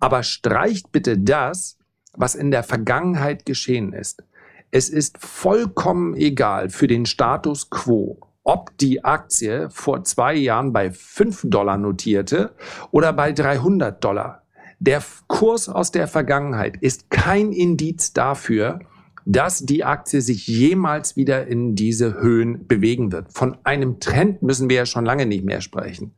Aber 0.00 0.22
streicht 0.22 0.92
bitte 0.92 1.16
das, 1.16 1.78
was 2.12 2.34
in 2.34 2.50
der 2.50 2.62
Vergangenheit 2.62 3.46
geschehen 3.46 3.94
ist. 3.94 4.22
Es 4.70 4.90
ist 4.90 5.16
vollkommen 5.16 6.14
egal 6.14 6.68
für 6.68 6.86
den 6.86 7.06
Status 7.06 7.70
quo, 7.70 8.18
ob 8.42 8.76
die 8.76 9.02
Aktie 9.02 9.70
vor 9.70 10.04
zwei 10.04 10.34
Jahren 10.34 10.74
bei 10.74 10.90
5 10.90 11.44
Dollar 11.44 11.78
notierte 11.78 12.54
oder 12.90 13.14
bei 13.14 13.32
300 13.32 14.04
Dollar. 14.04 14.42
Der 14.78 15.02
Kurs 15.26 15.70
aus 15.70 15.90
der 15.90 16.06
Vergangenheit 16.06 16.76
ist 16.82 17.08
kein 17.08 17.52
Indiz 17.52 18.12
dafür, 18.12 18.80
dass 19.30 19.58
die 19.58 19.84
Aktie 19.84 20.22
sich 20.22 20.46
jemals 20.46 21.14
wieder 21.14 21.46
in 21.46 21.74
diese 21.74 22.14
Höhen 22.14 22.66
bewegen 22.66 23.12
wird. 23.12 23.30
Von 23.30 23.58
einem 23.62 24.00
Trend 24.00 24.40
müssen 24.40 24.70
wir 24.70 24.76
ja 24.78 24.86
schon 24.86 25.04
lange 25.04 25.26
nicht 25.26 25.44
mehr 25.44 25.60
sprechen. 25.60 26.12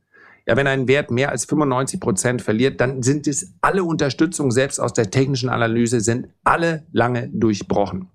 Ja, 0.47 0.57
wenn 0.57 0.69
ein 0.69 0.87
Wert 0.87 1.11
mehr 1.11 1.31
als 1.31 1.45
95 1.45 1.99
Prozent 1.99 2.41
verliert, 2.41 2.81
dann 2.81 3.03
sind 3.03 3.27
es 3.27 3.53
alle 3.63 3.83
Unterstützungen, 3.83 4.53
selbst 4.53 4.79
aus 4.79 4.93
der 4.93 5.11
technischen 5.11 5.49
Analyse, 5.49 6.01
sind 6.01 6.29
alle 6.45 6.85
lange 6.93 7.29
durchbrochen. 7.33 8.07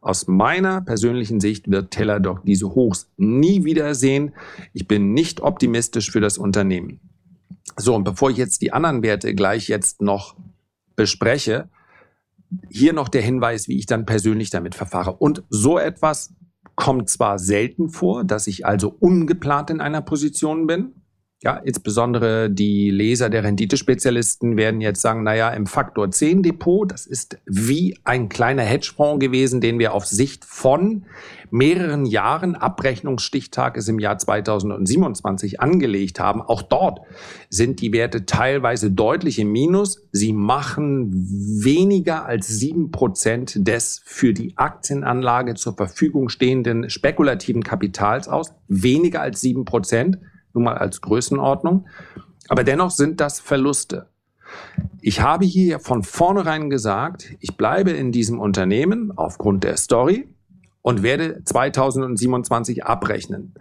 Aus 0.00 0.26
meiner 0.26 0.80
persönlichen 0.80 1.38
Sicht 1.38 1.70
wird 1.70 1.90
Teladoc 1.90 2.46
diese 2.46 2.74
Hochs 2.74 3.10
nie 3.18 3.64
wieder 3.64 3.94
sehen. 3.94 4.32
Ich 4.72 4.88
bin 4.88 5.12
nicht 5.12 5.42
optimistisch 5.42 6.10
für 6.10 6.22
das 6.22 6.38
Unternehmen. 6.38 6.98
So, 7.76 7.94
und 7.94 8.04
bevor 8.04 8.30
ich 8.30 8.38
jetzt 8.38 8.62
die 8.62 8.72
anderen 8.72 9.02
Werte 9.02 9.34
gleich 9.34 9.68
jetzt 9.68 10.00
noch 10.00 10.34
bespreche, 10.96 11.68
hier 12.70 12.92
noch 12.92 13.08
der 13.08 13.22
Hinweis, 13.22 13.68
wie 13.68 13.78
ich 13.78 13.86
dann 13.86 14.06
persönlich 14.06 14.50
damit 14.50 14.74
verfahre. 14.74 15.14
Und 15.14 15.42
so 15.48 15.78
etwas 15.78 16.34
kommt 16.76 17.08
zwar 17.08 17.38
selten 17.38 17.88
vor, 17.88 18.24
dass 18.24 18.46
ich 18.46 18.66
also 18.66 18.94
ungeplant 18.98 19.70
in 19.70 19.80
einer 19.80 20.00
Position 20.02 20.66
bin, 20.66 21.03
ja, 21.44 21.56
insbesondere 21.56 22.48
die 22.48 22.90
Leser 22.90 23.28
der 23.28 23.44
Renditespezialisten 23.44 24.56
werden 24.56 24.80
jetzt 24.80 25.02
sagen, 25.02 25.24
naja, 25.24 25.50
im 25.50 25.66
Faktor 25.66 26.10
10 26.10 26.42
Depot, 26.42 26.90
das 26.90 27.06
ist 27.06 27.36
wie 27.44 27.98
ein 28.02 28.30
kleiner 28.30 28.62
Hedgefonds 28.62 29.20
gewesen, 29.20 29.60
den 29.60 29.78
wir 29.78 29.92
auf 29.92 30.06
Sicht 30.06 30.46
von 30.46 31.04
mehreren 31.50 32.06
Jahren, 32.06 32.54
Abrechnungsstichtag 32.54 33.76
ist 33.76 33.90
im 33.90 33.98
Jahr 33.98 34.16
2027 34.16 35.60
angelegt 35.60 36.18
haben. 36.18 36.40
Auch 36.40 36.62
dort 36.62 37.00
sind 37.50 37.82
die 37.82 37.92
Werte 37.92 38.24
teilweise 38.24 38.90
deutlich 38.90 39.38
im 39.38 39.52
Minus. 39.52 40.02
Sie 40.12 40.32
machen 40.32 41.10
weniger 41.12 42.24
als 42.24 42.48
sieben 42.48 42.90
Prozent 42.90 43.68
des 43.68 44.00
für 44.06 44.32
die 44.32 44.56
Aktienanlage 44.56 45.54
zur 45.54 45.76
Verfügung 45.76 46.30
stehenden 46.30 46.88
spekulativen 46.88 47.62
Kapitals 47.62 48.28
aus. 48.28 48.54
Weniger 48.66 49.20
als 49.20 49.42
sieben 49.42 49.66
Prozent 49.66 50.18
nun 50.54 50.64
mal 50.64 50.78
als 50.78 51.00
Größenordnung. 51.00 51.86
Aber 52.48 52.64
dennoch 52.64 52.90
sind 52.90 53.20
das 53.20 53.40
Verluste. 53.40 54.06
Ich 55.00 55.20
habe 55.20 55.44
hier 55.44 55.80
von 55.80 56.02
vornherein 56.02 56.70
gesagt, 56.70 57.34
ich 57.40 57.56
bleibe 57.56 57.90
in 57.90 58.12
diesem 58.12 58.38
Unternehmen 58.38 59.12
aufgrund 59.16 59.64
der 59.64 59.76
Story 59.76 60.28
und 60.82 61.02
werde 61.02 61.42
2027 61.44 62.84
abrechnen. 62.84 63.54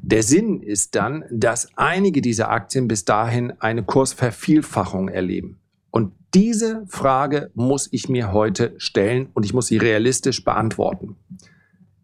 Der 0.00 0.22
Sinn 0.22 0.60
ist 0.62 0.94
dann, 0.94 1.24
dass 1.30 1.68
einige 1.76 2.22
dieser 2.22 2.50
Aktien 2.50 2.88
bis 2.88 3.04
dahin 3.04 3.52
eine 3.60 3.82
Kursvervielfachung 3.82 5.08
erleben. 5.08 5.58
Und 5.90 6.12
diese 6.34 6.84
Frage 6.86 7.50
muss 7.54 7.88
ich 7.90 8.08
mir 8.08 8.32
heute 8.32 8.74
stellen 8.78 9.28
und 9.34 9.44
ich 9.44 9.54
muss 9.54 9.66
sie 9.66 9.76
realistisch 9.76 10.44
beantworten. 10.44 11.16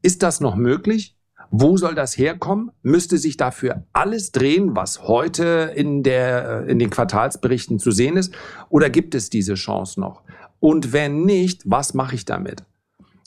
Ist 0.02 0.22
das 0.22 0.40
noch 0.40 0.56
möglich? 0.56 1.13
Wo 1.56 1.76
soll 1.76 1.94
das 1.94 2.18
herkommen? 2.18 2.72
Müsste 2.82 3.16
sich 3.16 3.36
dafür 3.36 3.84
alles 3.92 4.32
drehen, 4.32 4.74
was 4.74 5.06
heute 5.06 5.72
in, 5.76 6.02
der, 6.02 6.66
in 6.66 6.80
den 6.80 6.90
Quartalsberichten 6.90 7.78
zu 7.78 7.92
sehen 7.92 8.16
ist? 8.16 8.34
Oder 8.70 8.90
gibt 8.90 9.14
es 9.14 9.30
diese 9.30 9.54
Chance 9.54 10.00
noch? 10.00 10.22
Und 10.58 10.92
wenn 10.92 11.22
nicht, 11.22 11.62
was 11.64 11.94
mache 11.94 12.16
ich 12.16 12.24
damit? 12.24 12.64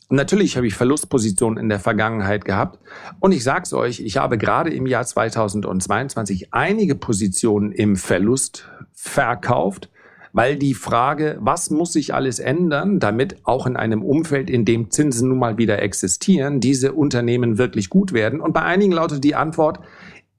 Natürlich 0.10 0.58
habe 0.58 0.68
ich 0.68 0.74
Verlustpositionen 0.74 1.58
in 1.58 1.70
der 1.70 1.80
Vergangenheit 1.80 2.44
gehabt. 2.44 2.80
Und 3.22 3.32
ich 3.32 3.46
sage 3.46 3.64
es 3.64 3.72
euch, 3.72 4.02
ich 4.02 4.18
habe 4.18 4.38
gerade 4.38 4.74
im 4.74 4.88
Jahr 4.88 5.06
2022 5.06 6.54
einige 6.54 6.96
Positionen 6.96 7.72
im 7.72 7.96
Verlust 7.96 8.68
verkauft, 8.92 9.90
weil 10.38 10.56
die 10.56 10.76
Frage, 10.76 11.36
was 11.40 11.72
muss 11.72 11.94
sich 11.94 12.14
alles 12.14 12.38
ändern, 12.38 13.00
damit 13.00 13.38
auch 13.44 13.66
in 13.66 13.76
einem 13.76 14.04
Umfeld, 14.04 14.52
in 14.52 14.66
dem 14.66 14.92
Zinsen 14.92 15.30
nun 15.30 15.40
mal 15.40 15.58
wieder 15.58 15.82
existieren, 15.82 16.60
diese 16.60 16.94
Unternehmen 16.94 17.58
wirklich 17.58 17.90
gut 17.90 18.14
werden. 18.14 18.40
Und 18.40 18.54
bei 18.54 18.62
einigen 18.62 18.92
lautet 18.92 19.24
die 19.24 19.34
Antwort, 19.34 19.80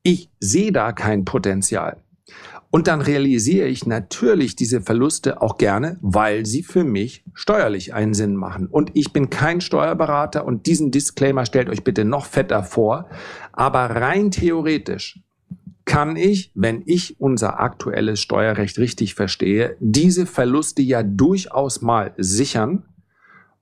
ich 0.05 0.31
sehe 0.39 0.71
da 0.71 0.93
kein 0.93 1.25
Potenzial. 1.25 1.97
Und 2.71 2.87
dann 2.87 3.01
realisiere 3.01 3.67
ich 3.67 3.87
natürlich 3.87 4.55
diese 4.55 4.83
Verluste 4.83 5.43
auch 5.43 5.59
gerne, 5.59 5.99
weil 6.01 6.47
sie 6.47 6.63
für 6.63 6.85
mich 6.85 7.25
steuerlich 7.35 7.93
einen 7.93 8.15
Sinn 8.15 8.37
machen. 8.37 8.69
Und 8.69 8.93
ich 8.95 9.13
bin 9.13 9.31
kein 9.31 9.61
Steuerberater 9.61 10.45
und 10.45 10.67
diesen 10.67 10.93
Disclaimer 10.93 11.45
stellt 11.45 11.69
euch 11.69 11.83
bitte 11.83 12.05
noch 12.05 12.27
fetter 12.27 12.63
vor. 12.63 13.09
Aber 13.53 13.81
rein 13.81 14.31
theoretisch 14.31 15.19
kann 15.89 16.17
ich, 16.17 16.53
wenn 16.55 16.83
ich 16.85 17.19
unser 17.19 17.61
aktuelles 17.61 18.21
Steuerrecht 18.21 18.79
richtig 18.79 19.15
verstehe, 19.15 19.75
diese 19.81 20.27
Verluste 20.27 20.83
ja 20.83 21.03
durchaus 21.03 21.81
mal 21.81 22.13
sichern 22.19 22.85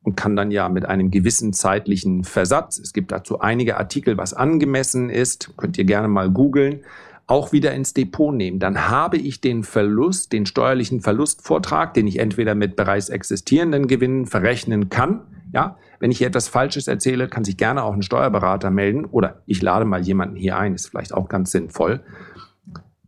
und 0.03 0.17
kann 0.17 0.35
dann 0.35 0.51
ja 0.51 0.69
mit 0.69 0.85
einem 0.87 1.13
gewissen 1.13 1.53
zeitlichen 1.53 2.25
Versatz, 2.25 2.79
es 2.79 2.93
gibt 2.93 3.13
dazu 3.13 3.39
einige 3.39 3.77
Artikel, 3.77 4.19
was 4.19 4.35
angemessen 4.35 5.09
ist, 5.09 5.57
könnt 5.57 5.79
ihr 5.79 5.85
gerne 5.85 6.09
mal 6.09 6.29
googeln, 6.29 6.81
auch 7.29 7.53
wieder 7.53 7.73
ins 7.73 7.95
Depot 7.95 8.35
nehmen. 8.35 8.59
Dann 8.59 8.89
habe 8.89 9.19
ich 9.19 9.41
den 9.41 9.63
Verlust, 9.63 10.33
den 10.33 10.47
steuerlichen 10.47 11.03
Verlustvortrag, 11.03 11.95
den 11.95 12.09
ich 12.09 12.19
entweder 12.19 12.57
mit 12.57 12.75
bereits 12.75 13.09
existierenden 13.09 13.87
Gewinnen 13.87 14.27
verrechnen 14.27 14.89
kann. 14.89 15.21
Ja, 15.57 15.79
wenn 16.01 16.11
ich 16.11 16.19
hier 16.19 16.27
etwas 16.27 16.49
Falsches 16.49 16.87
erzähle, 16.87 17.29
kann 17.29 17.43
sich 17.43 17.57
gerne 17.57 17.83
auch 17.83 17.95
ein 17.95 18.03
Steuerberater 18.03 18.71
melden 18.71 19.07
oder 19.07 19.41
ich 19.47 19.63
lade 19.63 19.87
mal 19.87 20.03
jemanden 20.03 20.37
hier 20.37 20.59
ein, 20.59 20.75
ist 20.75 20.89
vielleicht 20.89 21.15
auch 21.15 21.31
ganz 21.31 21.51
sinnvoll. 21.51 22.03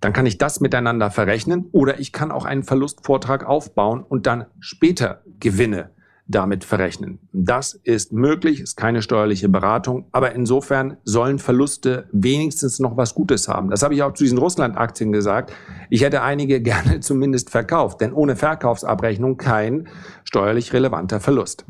Dann 0.01 0.15
kann 0.15 0.25
ich 0.25 0.39
das 0.39 0.59
miteinander 0.59 1.11
verrechnen 1.11 1.67
oder 1.73 2.01
ich 2.01 2.11
kann 2.11 2.33
auch 2.33 2.47
einen 2.47 2.63
Verlustvortrag 2.63 3.45
aufbauen 3.45 4.03
und 4.03 4.27
dann 4.27 4.47
später 4.61 5.21
Gewinne 5.41 5.91
damit 6.27 6.65
verrechnen. 6.65 7.19
Das 7.35 7.75
ist 7.75 8.15
möglich, 8.15 8.61
ist 8.61 8.77
keine 8.77 9.03
steuerliche 9.03 9.51
Beratung, 9.51 10.07
aber 10.13 10.33
insofern 10.33 10.97
sollen 11.05 11.39
Verluste 11.39 12.09
wenigstens 12.13 12.79
noch 12.79 12.97
was 12.97 13.15
Gutes 13.15 13.49
haben. 13.49 13.69
Das 13.69 13.83
habe 13.83 13.93
ich 13.93 14.03
auch 14.03 14.15
zu 14.15 14.25
diesen 14.25 14.39
Russland-Aktien 14.39 15.13
gesagt. 15.13 15.53
Ich 15.91 16.03
hätte 16.03 16.23
einige 16.23 16.63
gerne 16.63 17.01
zumindest 17.01 17.51
verkauft, 17.51 18.01
denn 18.01 18.15
ohne 18.15 18.37
Verkaufsabrechnung 18.37 19.37
kein 19.37 19.89
steuerlich 20.25 20.73
relevanter 20.73 21.21
Verlust. 21.21 21.67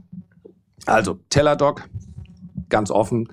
Also 0.88 1.18
Teladoc, 1.28 1.88
ganz 2.68 2.90
offen, 2.90 3.28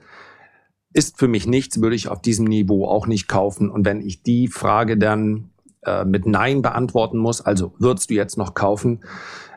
ist 0.94 1.18
für 1.18 1.28
mich 1.28 1.48
nichts, 1.48 1.82
würde 1.82 1.96
ich 1.96 2.08
auf 2.08 2.22
diesem 2.22 2.46
Niveau 2.46 2.86
auch 2.86 3.08
nicht 3.08 3.28
kaufen. 3.28 3.70
Und 3.70 3.86
wenn 3.86 4.02
ich 4.02 4.24
die 4.24 4.48
Frage 4.48 4.98
dann 4.98 5.50
äh, 5.86 6.06
mit 6.06 6.26
Nein 6.26 6.62
beantworten 6.62 7.18
muss, 7.18 7.42
also 7.42 7.74
würdest 7.80 8.10
du 8.10 8.14
jetzt 8.14 8.38
noch 8.38 8.54
kaufen, 8.54 9.04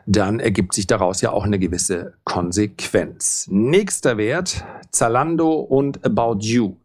dann 0.05 0.39
ergibt 0.39 0.73
sich 0.73 0.87
daraus 0.87 1.21
ja 1.21 1.31
auch 1.31 1.45
eine 1.45 1.59
gewisse 1.59 2.13
Konsequenz. 2.23 3.47
Nächster 3.49 4.17
Wert, 4.17 4.65
Zalando 4.91 5.53
und 5.53 6.03
About 6.05 6.39
You. 6.39 6.77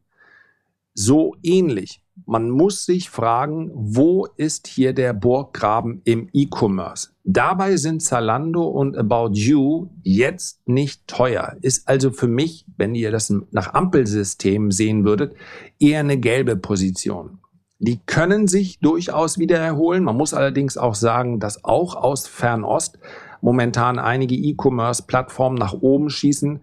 So 0.95 1.35
ähnlich. 1.43 2.04
Man 2.27 2.49
muss 2.49 2.87
sich 2.87 3.11
fragen, 3.11 3.71
wo 3.75 4.27
ist 4.37 4.69
hier 4.69 4.93
der 4.93 5.13
Burggraben 5.13 6.01
im 6.05 6.29
E-Commerce? 6.33 7.11
Dabei 7.25 7.77
sind 7.77 8.03
Zalando 8.03 8.65
und 8.65 8.97
About 8.97 9.31
You 9.33 9.89
jetzt 10.03 10.67
nicht 10.69 11.07
teuer. 11.09 11.57
Ist 11.61 11.89
also 11.89 12.13
für 12.13 12.29
mich, 12.29 12.67
wenn 12.77 12.95
ihr 12.95 13.11
das 13.11 13.35
nach 13.51 13.75
Ampelsystem 13.75 14.71
sehen 14.71 15.05
würdet, 15.05 15.35
eher 15.81 16.01
eine 16.01 16.19
gelbe 16.19 16.57
Position. 16.57 17.39
Die 17.79 17.99
können 18.07 18.47
sich 18.47 18.79
durchaus 18.79 19.39
wieder 19.39 19.59
erholen. 19.59 20.05
Man 20.05 20.17
muss 20.17 20.33
allerdings 20.33 20.77
auch 20.77 20.95
sagen, 20.95 21.41
dass 21.41 21.65
auch 21.65 21.97
aus 21.97 22.29
Fernost 22.29 22.99
momentan 23.41 23.99
einige 23.99 24.37
E-Commerce-Plattformen 24.37 25.59
nach 25.59 25.75
oben 25.75 26.09
schießen. 26.11 26.63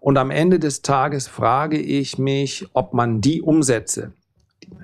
Und 0.00 0.18
am 0.18 0.30
Ende 0.30 0.58
des 0.58 0.82
Tages 0.82 1.28
frage 1.28 1.78
ich 1.78 2.18
mich, 2.18 2.68
ob 2.72 2.92
man 2.92 3.20
die 3.20 3.40
Umsätze, 3.40 4.12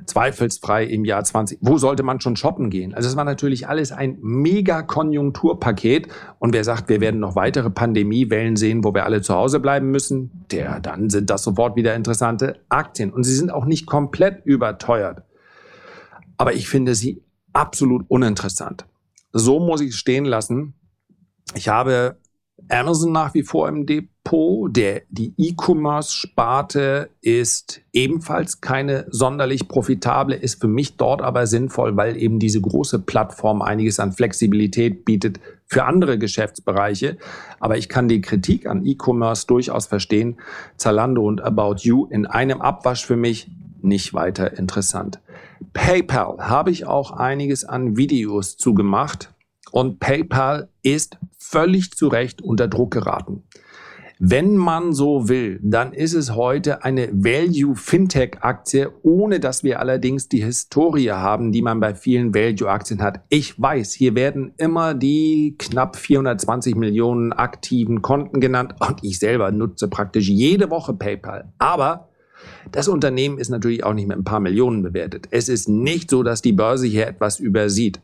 zweifelsfrei 0.06 0.84
im 0.84 1.04
Jahr 1.04 1.24
20, 1.24 1.58
wo 1.60 1.78
sollte 1.78 2.02
man 2.02 2.20
schon 2.20 2.36
shoppen 2.36 2.70
gehen? 2.70 2.94
Also 2.94 3.08
es 3.08 3.16
war 3.16 3.24
natürlich 3.24 3.68
alles 3.68 3.92
ein 3.92 4.18
mega 4.20 4.82
Konjunkturpaket. 4.82 6.08
Und 6.38 6.52
wer 6.52 6.64
sagt, 6.64 6.88
wir 6.88 7.00
werden 7.00 7.20
noch 7.20 7.36
weitere 7.36 7.70
Pandemiewellen 7.70 8.56
sehen, 8.56 8.84
wo 8.84 8.94
wir 8.94 9.04
alle 9.04 9.22
zu 9.22 9.34
Hause 9.34 9.60
bleiben 9.60 9.90
müssen, 9.90 10.44
der, 10.50 10.80
dann 10.80 11.10
sind 11.10 11.30
das 11.30 11.42
sofort 11.42 11.76
wieder 11.76 11.94
interessante 11.94 12.60
Aktien. 12.68 13.12
Und 13.12 13.24
sie 13.24 13.34
sind 13.34 13.52
auch 13.52 13.64
nicht 13.64 13.86
komplett 13.86 14.44
überteuert 14.44 15.22
aber 16.36 16.54
ich 16.54 16.68
finde 16.68 16.94
sie 16.94 17.22
absolut 17.52 18.04
uninteressant. 18.08 18.86
So 19.32 19.60
muss 19.60 19.80
ich 19.80 19.90
es 19.90 19.96
stehen 19.96 20.24
lassen. 20.24 20.74
Ich 21.54 21.68
habe 21.68 22.18
Amazon 22.68 23.12
nach 23.12 23.34
wie 23.34 23.42
vor 23.42 23.68
im 23.68 23.86
Depot. 23.86 24.10
Der, 24.68 25.02
die 25.08 25.34
E-Commerce-Sparte 25.36 27.10
ist 27.20 27.82
ebenfalls 27.92 28.60
keine 28.60 29.06
sonderlich 29.08 29.68
profitable, 29.68 30.34
ist 30.34 30.60
für 30.60 30.66
mich 30.66 30.96
dort 30.96 31.22
aber 31.22 31.46
sinnvoll, 31.46 31.96
weil 31.96 32.16
eben 32.16 32.40
diese 32.40 32.60
große 32.60 32.98
Plattform 32.98 33.62
einiges 33.62 34.00
an 34.00 34.12
Flexibilität 34.12 35.04
bietet 35.04 35.38
für 35.66 35.84
andere 35.84 36.18
Geschäftsbereiche. 36.18 37.18
Aber 37.60 37.78
ich 37.78 37.88
kann 37.88 38.08
die 38.08 38.20
Kritik 38.20 38.66
an 38.66 38.84
E-Commerce 38.84 39.46
durchaus 39.46 39.86
verstehen. 39.86 40.38
Zalando 40.76 41.24
und 41.24 41.40
About 41.40 41.76
You 41.82 42.06
in 42.06 42.26
einem 42.26 42.60
Abwasch 42.60 43.06
für 43.06 43.16
mich 43.16 43.48
nicht 43.80 44.12
weiter 44.12 44.58
interessant. 44.58 45.20
PayPal 45.72 46.38
habe 46.40 46.72
ich 46.72 46.84
auch 46.84 47.12
einiges 47.12 47.64
an 47.64 47.96
Videos 47.96 48.56
zugemacht 48.56 49.32
und 49.70 50.00
PayPal 50.00 50.68
ist 50.82 51.16
völlig 51.38 51.92
zu 51.92 52.08
Recht 52.08 52.42
unter 52.42 52.66
Druck 52.66 52.90
geraten. 52.90 53.44
Wenn 54.18 54.56
man 54.56 54.94
so 54.94 55.28
will, 55.28 55.60
dann 55.62 55.92
ist 55.92 56.14
es 56.14 56.34
heute 56.34 56.82
eine 56.84 57.10
Value-Fintech-Aktie, 57.12 58.90
ohne 59.02 59.40
dass 59.40 59.62
wir 59.62 59.78
allerdings 59.78 60.30
die 60.30 60.42
Historie 60.42 61.10
haben, 61.10 61.52
die 61.52 61.60
man 61.60 61.80
bei 61.80 61.94
vielen 61.94 62.34
Value-Aktien 62.34 63.02
hat. 63.02 63.20
Ich 63.28 63.60
weiß, 63.60 63.92
hier 63.92 64.14
werden 64.14 64.54
immer 64.56 64.94
die 64.94 65.56
knapp 65.58 65.96
420 65.96 66.76
Millionen 66.76 67.34
aktiven 67.34 68.00
Konten 68.00 68.40
genannt 68.40 68.74
und 68.80 69.04
ich 69.04 69.18
selber 69.18 69.50
nutze 69.50 69.86
praktisch 69.88 70.28
jede 70.30 70.70
Woche 70.70 70.94
PayPal. 70.94 71.52
Aber 71.58 72.08
das 72.72 72.88
Unternehmen 72.88 73.36
ist 73.36 73.50
natürlich 73.50 73.84
auch 73.84 73.92
nicht 73.92 74.08
mit 74.08 74.16
ein 74.16 74.24
paar 74.24 74.40
Millionen 74.40 74.82
bewertet. 74.82 75.28
Es 75.30 75.50
ist 75.50 75.68
nicht 75.68 76.08
so, 76.08 76.22
dass 76.22 76.40
die 76.40 76.52
Börse 76.52 76.86
hier 76.86 77.06
etwas 77.06 77.38
übersieht. 77.38 78.00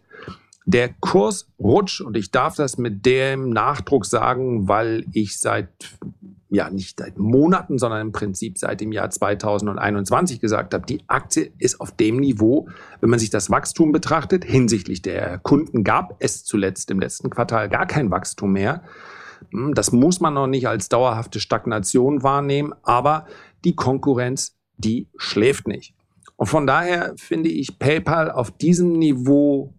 Der 0.64 0.90
Kurs 1.00 1.49
rutscht 1.59 2.00
und 2.00 2.16
ich 2.16 2.31
darf 2.31 2.54
das 2.54 2.78
mit 2.78 3.04
dem 3.04 3.50
Nachdruck 3.50 4.07
sagen, 4.07 4.69
weil 4.69 5.04
ich 5.12 5.38
seit, 5.38 5.69
ja, 6.50 6.71
nicht 6.71 7.00
seit 7.00 7.19
Monaten, 7.19 7.78
sondern 7.78 8.00
im 8.00 8.12
Prinzip 8.12 8.59
seit 8.59 8.81
dem 8.81 8.92
Jahr 8.92 9.11
2021 9.11 10.40
gesagt 10.40 10.73
habe, 10.73 10.87
die 10.87 11.02
Aktie 11.09 11.52
ist 11.59 11.81
auf 11.81 11.90
dem 11.97 12.19
Niveau, 12.19 12.69
wenn 13.00 13.11
man 13.11 13.19
sich 13.19 13.31
das 13.31 13.50
Wachstum 13.50 13.90
betrachtet, 13.90 14.45
hinsichtlich 14.45 15.02
der 15.02 15.38
Kunden 15.38 15.83
gab 15.83 16.14
es 16.21 16.45
zuletzt 16.45 16.90
im 16.92 17.00
letzten 17.00 17.28
Quartal 17.28 17.69
gar 17.69 17.87
kein 17.87 18.11
Wachstum 18.11 18.52
mehr. 18.52 18.85
Hm, 19.50 19.75
das 19.75 19.90
muss 19.90 20.21
man 20.21 20.35
noch 20.35 20.47
nicht 20.47 20.69
als 20.69 20.88
dauerhafte 20.88 21.40
Stagnation 21.40 22.23
wahrnehmen, 22.23 22.73
aber 22.83 23.26
die 23.64 23.75
Konkurrenz, 23.75 24.57
die 24.76 25.09
schläft 25.16 25.66
nicht. 25.66 25.95
Und 26.37 26.47
von 26.47 26.66
daher 26.66 27.14
finde 27.16 27.49
ich 27.50 27.78
PayPal 27.78 28.31
auf 28.31 28.50
diesem 28.50 28.92
Niveau, 28.92 29.75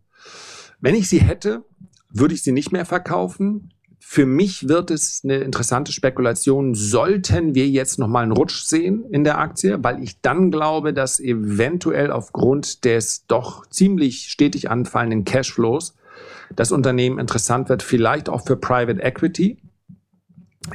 wenn 0.84 0.96
ich 0.96 1.08
sie 1.08 1.22
hätte, 1.22 1.64
würde 2.10 2.34
ich 2.34 2.44
sie 2.44 2.52
nicht 2.52 2.74
mehr 2.74 2.84
verkaufen. 2.86 3.72
Für 4.00 4.26
mich 4.26 4.68
wird 4.68 4.92
es 4.92 5.22
eine 5.24 5.38
interessante 5.38 5.94
Spekulation, 5.94 6.76
sollten 6.76 7.56
wir 7.56 7.70
jetzt 7.70 8.00
nochmal 8.00 8.24
einen 8.24 8.34
Rutsch 8.34 8.66
sehen 8.66 9.06
in 9.10 9.24
der 9.24 9.38
Aktie, 9.38 9.82
weil 9.82 10.04
ich 10.04 10.20
dann 10.20 10.52
glaube, 10.52 10.94
dass 10.94 11.22
eventuell 11.22 12.12
aufgrund 12.12 12.84
des 12.84 13.26
doch 13.28 13.66
ziemlich 13.68 14.28
stetig 14.28 14.70
anfallenden 14.70 15.24
Cashflows 15.24 15.96
das 16.54 16.74
Unternehmen 16.74 17.18
interessant 17.18 17.70
wird, 17.70 17.82
vielleicht 17.82 18.28
auch 18.28 18.46
für 18.46 18.58
Private 18.58 19.02
Equity. 19.02 19.60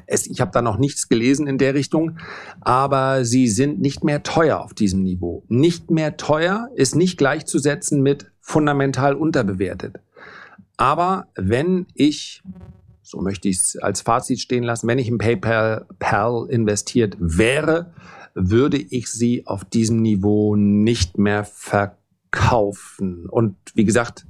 Es, 0.06 0.26
ich 0.26 0.40
habe 0.40 0.52
da 0.52 0.62
noch 0.62 0.78
nichts 0.78 1.10
gelesen 1.10 1.46
in 1.46 1.58
der 1.58 1.74
Richtung, 1.74 2.16
aber 2.62 3.26
sie 3.26 3.46
sind 3.46 3.78
nicht 3.78 4.04
mehr 4.04 4.22
teuer 4.22 4.60
auf 4.60 4.72
diesem 4.72 5.02
Niveau. 5.02 5.44
Nicht 5.48 5.90
mehr 5.90 6.16
teuer 6.16 6.70
ist 6.76 6.96
nicht 6.96 7.18
gleichzusetzen 7.18 8.02
mit 8.02 8.30
fundamental 8.49 9.14
unterbewertet. 9.14 10.00
Aber 10.78 11.26
wenn 11.35 11.87
ich, 11.93 12.43
so 13.02 13.21
möchte 13.21 13.50
ich 13.50 13.59
es 13.59 13.76
als 13.76 14.00
Fazit 14.00 14.40
stehen 14.40 14.64
lassen, 14.64 14.88
wenn 14.88 14.99
ich 14.99 15.09
in 15.09 15.19
PayPal 15.19 15.85
Pal 15.99 16.47
investiert 16.49 17.14
wäre, 17.21 17.93
würde 18.35 18.78
ich 18.78 19.09
sie 19.09 19.47
auf 19.47 19.67
diesem 19.67 20.00
Niveau 20.00 20.57
nicht 20.57 21.19
mehr 21.19 21.45
verkaufen. 21.45 23.28
Und 23.28 23.57
wie 23.75 23.85
gesagt, 23.85 24.26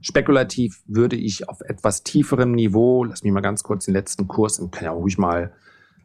spekulativ 0.00 0.82
würde 0.86 1.14
ich 1.14 1.48
auf 1.48 1.60
etwas 1.60 2.02
tieferem 2.02 2.50
Niveau, 2.52 3.04
lass 3.04 3.22
mich 3.22 3.32
mal 3.32 3.40
ganz 3.40 3.62
kurz 3.62 3.84
den 3.84 3.94
letzten 3.94 4.26
Kurs, 4.26 4.58
und 4.58 4.72
kann 4.72 4.86
ja 4.86 4.90
ruhig 4.90 5.16
mal 5.16 5.52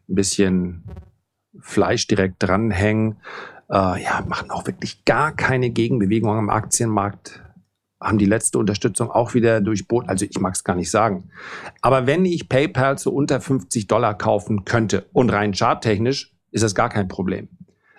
ein 0.07 0.15
bisschen 0.15 0.83
Fleisch 1.59 2.05
direkt 2.05 2.35
dranhängen. 2.43 3.15
Äh, 3.71 4.03
ja, 4.03 4.23
machen 4.27 4.51
auch 4.51 4.67
wirklich 4.67 5.03
gar 5.03 5.31
keine 5.31 5.71
Gegenbewegung 5.71 6.29
am 6.29 6.51
Aktienmarkt 6.51 7.41
haben 8.05 8.17
die 8.17 8.25
letzte 8.25 8.59
Unterstützung 8.59 9.11
auch 9.11 9.33
wieder 9.33 9.61
durchbohrt. 9.61 10.07
Also 10.07 10.25
ich 10.29 10.39
mag 10.39 10.53
es 10.53 10.63
gar 10.63 10.75
nicht 10.75 10.91
sagen. 10.91 11.29
Aber 11.81 12.07
wenn 12.07 12.23
ich 12.25 12.47
PayPal 12.47 12.97
zu 12.97 13.13
unter 13.13 13.41
50 13.41 13.87
Dollar 13.87 14.17
kaufen 14.17 14.63
könnte 14.63 15.05
und 15.11 15.31
rein 15.31 15.53
charttechnisch 15.53 16.31
ist 16.51 16.63
das 16.63 16.75
gar 16.75 16.89
kein 16.89 17.07
Problem. 17.07 17.49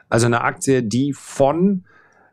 Also 0.08 0.26
eine 0.26 0.42
Aktie, 0.42 0.82
die 0.82 1.12
von 1.12 1.84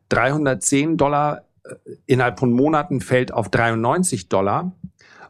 310 0.09 0.97
Dollar 0.97 1.45
äh, 1.63 1.73
innerhalb 2.05 2.39
von 2.39 2.53
Monaten 2.53 3.01
fällt 3.01 3.33
auf 3.33 3.49
93 3.49 4.29
Dollar 4.29 4.71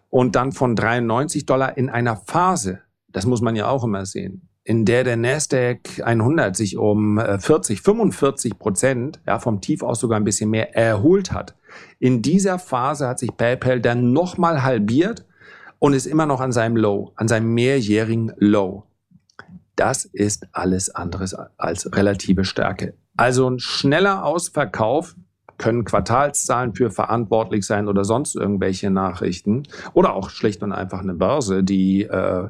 und 0.10 0.36
dann 0.36 0.52
von 0.52 0.76
93 0.76 1.46
Dollar 1.46 1.78
in 1.78 1.90
einer 1.90 2.18
Phase, 2.18 2.82
das 3.08 3.26
muss 3.26 3.42
man 3.42 3.56
ja 3.56 3.68
auch 3.68 3.84
immer 3.84 4.06
sehen, 4.06 4.50
in 4.64 4.86
der 4.86 5.04
der 5.04 5.18
Nasdaq 5.18 6.02
100 6.04 6.56
sich 6.56 6.78
um 6.78 7.20
40, 7.20 7.80
äh, 7.80 7.82
45 7.82 8.58
Prozent, 8.58 9.20
ja, 9.28 9.40
vom 9.40 9.60
Tief 9.62 9.84
aus 9.84 10.00
sogar 10.00 10.20
ein 10.20 10.24
bisschen 10.24 10.50
mehr 10.50 10.76
erholt 10.76 11.32
hat. 11.32 11.56
In 12.00 12.22
dieser 12.22 12.60
Phase 12.60 13.08
hat 13.08 13.20
sich 13.20 13.36
PayPal 13.36 13.82
dann 13.82 14.14
nochmal 14.14 14.64
halbiert 14.64 15.26
und 15.80 15.94
ist 15.94 16.06
immer 16.06 16.26
noch 16.26 16.40
an 16.40 16.54
seinem 16.54 16.78
Low, 16.78 17.12
an 17.16 17.28
seinem 17.28 17.54
mehrjährigen 17.54 18.32
Low. 18.38 18.84
Das 19.76 20.06
ist 20.06 20.48
alles 20.54 20.90
anderes 20.94 21.36
als 21.58 21.94
relative 21.94 22.46
Stärke. 22.46 22.94
Also 23.18 23.50
ein 23.50 23.60
schneller 23.60 24.24
Ausverkauf 24.24 25.16
können 25.58 25.86
Quartalszahlen 25.86 26.74
für 26.74 26.92
verantwortlich 26.92 27.66
sein 27.66 27.88
oder 27.88 28.04
sonst 28.04 28.36
irgendwelche 28.36 28.90
Nachrichten 28.90 29.64
oder 29.94 30.14
auch 30.14 30.30
schlicht 30.30 30.64
und 30.64 30.72
einfach 30.72 31.02
eine 31.02 31.14
Börse, 31.14 31.64
die 31.64 32.04
äh, 32.04 32.50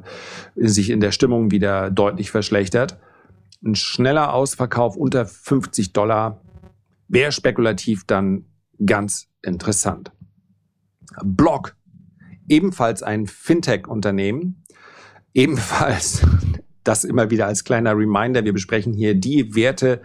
sich 0.56 0.90
in 0.90 1.00
der 1.00 1.12
Stimmung 1.12 1.50
wieder 1.50 1.90
deutlich 1.90 2.30
verschlechtert. 2.30 2.98
Ein 3.64 3.74
schneller 3.74 4.32
Ausverkauf 4.32 4.96
unter 4.96 5.26
50 5.26 5.92
Dollar 5.92 6.40
wäre 7.08 7.32
spekulativ 7.32 8.04
dann 8.06 8.46
ganz 8.84 9.28
interessant. 9.42 10.12
Block, 11.22 11.76
ebenfalls 12.48 13.02
ein 13.02 13.26
Fintech-Unternehmen, 13.26 14.64
ebenfalls 15.32 16.22
das 16.84 17.04
immer 17.04 17.30
wieder 17.30 17.46
als 17.46 17.64
kleiner 17.64 17.96
Reminder. 17.96 18.44
Wir 18.44 18.52
besprechen 18.52 18.92
hier 18.92 19.14
die 19.14 19.54
Werte, 19.54 20.02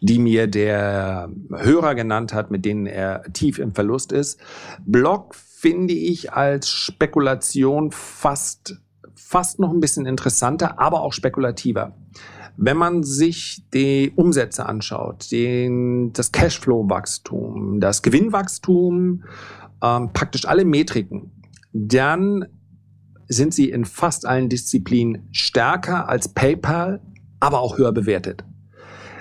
die 0.00 0.18
mir 0.18 0.46
der 0.46 1.30
Hörer 1.50 1.94
genannt 1.94 2.34
hat, 2.34 2.50
mit 2.50 2.64
denen 2.64 2.86
er 2.86 3.22
tief 3.32 3.58
im 3.58 3.74
Verlust 3.74 4.12
ist. 4.12 4.40
Block 4.84 5.34
finde 5.34 5.94
ich 5.94 6.32
als 6.32 6.68
Spekulation 6.68 7.92
fast, 7.92 8.80
fast 9.14 9.60
noch 9.60 9.70
ein 9.70 9.80
bisschen 9.80 10.06
interessanter, 10.06 10.80
aber 10.80 11.02
auch 11.02 11.12
spekulativer. 11.12 11.94
Wenn 12.56 12.76
man 12.76 13.02
sich 13.02 13.62
die 13.72 14.12
Umsätze 14.16 14.66
anschaut, 14.66 15.30
den, 15.30 16.12
das 16.12 16.32
Cashflow-Wachstum, 16.32 17.80
das 17.80 18.02
Gewinnwachstum, 18.02 19.24
ähm, 19.82 20.12
praktisch 20.12 20.46
alle 20.46 20.64
Metriken, 20.64 21.30
dann 21.72 22.46
sind 23.32 23.54
sie 23.54 23.70
in 23.70 23.84
fast 23.84 24.26
allen 24.26 24.48
Disziplinen 24.48 25.28
stärker 25.32 26.08
als 26.08 26.28
PayPal, 26.28 27.00
aber 27.40 27.60
auch 27.60 27.78
höher 27.78 27.92
bewertet. 27.92 28.44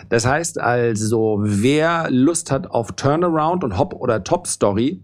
Das 0.10 0.26
heißt 0.26 0.60
also, 0.60 1.39
wer 1.41 2.12
Lust 2.12 2.52
hat 2.52 2.69
auf 2.69 2.91
Turnaround 2.91 3.63
und 3.63 3.78
Hop- 3.78 3.93
oder 3.93 4.24
Top-Story, 4.24 5.02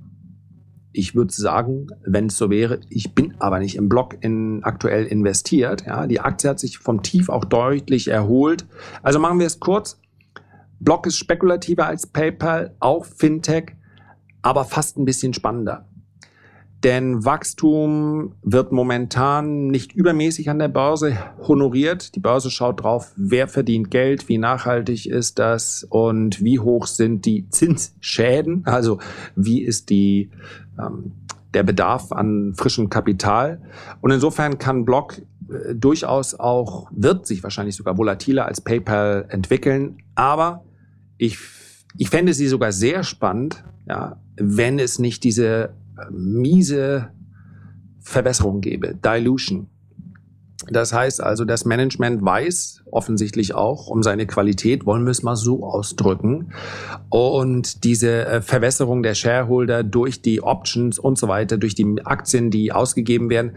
ich 0.91 1.15
würde 1.15 1.32
sagen, 1.32 1.88
wenn 2.06 2.26
es 2.26 2.38
so 2.38 2.50
wäre, 2.50 2.80
ich 2.89 3.13
bin 3.13 3.36
aber 3.39 3.60
nicht 3.60 3.76
im 3.76 3.88
Block 3.88 4.17
in, 4.22 4.63
aktuell 4.63 5.06
investiert. 5.06 5.86
Ja, 5.86 6.08
die 6.08 6.20
Aktie 6.20 6.50
hat 6.50 6.60
sich 6.60 6.80
vom 6.80 7.04
Tief 7.04 7.30
auch 7.30 7.46
deutlich 7.46 8.08
erholt. 8.08 8.65
Also 9.04 9.20
machen 9.20 9.39
wir 9.39 9.46
es 9.46 9.60
kurz. 9.60 10.00
Block 10.80 11.06
ist 11.06 11.17
spekulativer 11.17 11.86
als 11.86 12.08
PayPal, 12.08 12.76
auch 12.80 13.06
Fintech, 13.06 13.76
aber 14.41 14.65
fast 14.65 14.98
ein 14.98 15.06
bisschen 15.06 15.34
spannender. 15.34 15.86
Denn 16.84 17.26
Wachstum 17.26 18.36
wird 18.44 18.72
momentan 18.72 19.68
nicht 19.68 19.94
übermäßig 19.94 20.50
an 20.50 20.60
der 20.60 20.68
Börse 20.68 21.18
honoriert. 21.48 22.16
Die 22.16 22.20
Börse 22.20 22.52
schaut 22.52 22.84
drauf, 22.84 23.13
wer 23.16 23.48
verdient 23.48 23.90
Geld, 23.90 24.30
wie 24.30 24.38
nachhaltig 24.38 25.08
ist 25.08 25.40
das 25.40 25.84
und 25.90 26.44
wie 26.44 26.60
hoch 26.60 26.86
sind 26.86 27.26
die 27.26 27.50
Zinsschäden. 27.50 28.63
Also 28.66 29.00
wie 29.36 29.63
ist 29.63 29.90
die, 29.90 30.30
ähm, 30.80 31.13
der 31.56 31.63
Bedarf 31.63 32.12
an 32.12 32.54
frischem 32.56 32.90
Kapital. 32.92 33.60
Und 34.02 34.12
insofern 34.12 34.60
kann 34.60 34.86
Block 34.86 35.18
äh, 35.18 35.74
durchaus 35.74 36.36
auch, 36.36 36.92
wird 36.92 37.26
sich 37.26 37.42
wahrscheinlich 37.42 37.76
sogar 37.76 37.98
volatiler 37.98 38.46
als 38.46 38.62
PayPal 38.62 39.26
entwickeln. 39.30 39.98
Aber 40.13 40.63
ich, 41.18 41.40
ich 41.98 42.12
fände 42.12 42.36
sie 42.36 42.48
sogar 42.48 42.72
sehr 42.72 43.04
spannend, 43.04 43.63
ja, 43.88 44.20
wenn 44.36 44.78
es 44.78 45.00
nicht 45.00 45.24
diese 45.24 45.74
miese 46.12 47.10
Verbesserung 48.00 48.62
gebe, 48.62 48.96
Dilution. 48.96 49.68
Das 50.70 50.92
heißt 50.92 51.22
also, 51.22 51.46
das 51.46 51.66
Management 51.66 52.24
weiß 52.24 52.84
offensichtlich 52.92 53.54
auch 53.54 53.88
um 53.88 54.02
seine 54.02 54.26
Qualität, 54.26 54.86
wollen 54.86 55.06
wir 55.06 55.12
es 55.12 55.24
mal 55.24 55.36
so 55.36 55.64
ausdrücken. 55.64 56.52
Und 57.10 57.84
diese 57.84 58.26
äh, 58.26 58.42
Verwässerung 58.42 59.04
der 59.04 59.14
Shareholder 59.14 59.84
durch 59.84 60.22
die 60.22 60.42
Options 60.42 61.00
und 61.00 61.18
so 61.18 61.28
weiter, 61.28 61.58
durch 61.58 61.76
die 61.76 62.02
Aktien, 62.04 62.50
die 62.50 62.72
ausgegeben 62.72 63.30
werden, 63.30 63.52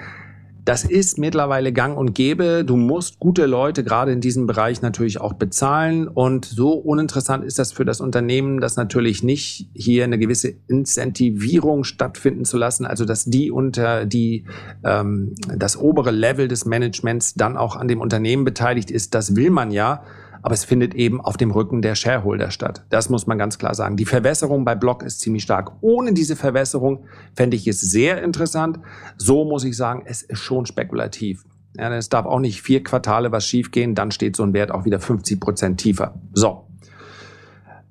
das 0.71 0.85
ist 0.85 1.19
mittlerweile 1.19 1.73
gang 1.73 1.99
und 1.99 2.15
gäbe. 2.15 2.63
Du 2.65 2.77
musst 2.77 3.19
gute 3.19 3.47
Leute 3.47 3.83
gerade 3.83 4.13
in 4.13 4.21
diesem 4.21 4.47
Bereich 4.47 4.83
natürlich 4.83 5.21
auch 5.21 5.33
bezahlen. 5.33 6.07
Und 6.07 6.45
so 6.45 6.75
uninteressant 6.75 7.45
ist 7.45 7.59
das 7.59 7.73
für 7.73 7.85
das 7.85 8.01
Unternehmen, 8.01 8.61
das 8.61 8.77
natürlich 8.77 9.25
nicht 9.25 9.69
hier 9.75 10.05
eine 10.05 10.17
gewisse 10.17 10.55
Incentivierung 10.69 11.83
stattfinden 11.83 12.45
zu 12.45 12.57
lassen. 12.57 12.87
Also 12.87 13.05
dass 13.05 13.25
die 13.25 13.51
unter 13.51 14.07
die 14.07 14.45
ähm, 14.85 15.35
das 15.53 15.77
obere 15.77 16.13
Level 16.13 16.47
des 16.47 16.67
Managements 16.67 17.35
dann 17.35 17.57
auch 17.57 17.75
an 17.75 17.89
dem 17.89 18.01
Unternehmen 18.01 18.45
beteiligt 18.45 18.93
ist. 18.93 19.17
Das 19.17 19.35
will 19.35 19.51
man 19.51 19.73
ja 19.73 20.05
aber 20.43 20.55
es 20.55 20.65
findet 20.65 20.95
eben 20.95 21.21
auf 21.21 21.37
dem 21.37 21.51
Rücken 21.51 21.83
der 21.83 21.95
Shareholder 21.95 22.51
statt. 22.51 22.85
Das 22.91 23.09
muss 23.11 23.27
man 23.27 23.39
ganz 23.39 23.59
klar 23.59 23.75
sagen. 23.75 23.97
Die 23.97 24.05
Verwässerung 24.05 24.65
bei 24.65 24.75
Block 24.75 25.03
ist 25.03 25.21
ziemlich 25.21 25.43
stark. 25.43 25.73
Ohne 25.81 26.13
diese 26.13 26.37
Verwässerung 26.37 27.05
fände 27.35 27.57
ich 27.57 27.67
es 27.67 27.81
sehr 27.81 28.23
interessant. 28.23 28.79
So 29.17 29.45
muss 29.45 29.65
ich 29.65 29.77
sagen, 29.77 30.03
es 30.07 30.23
ist 30.23 30.41
schon 30.41 30.67
spekulativ. 30.67 31.45
Ja, 31.77 31.95
es 31.95 32.09
darf 32.09 32.27
auch 32.27 32.41
nicht 32.41 32.63
vier 32.63 32.83
Quartale 32.83 33.31
was 33.33 33.47
schiefgehen, 33.47 33.95
dann 33.95 34.11
steht 34.11 34.35
so 34.35 34.43
ein 34.43 34.53
Wert 34.53 34.71
auch 34.71 34.85
wieder 34.85 34.99
50 34.99 35.41
Prozent 35.41 35.81
tiefer. 35.81 36.15
So. 36.33 36.67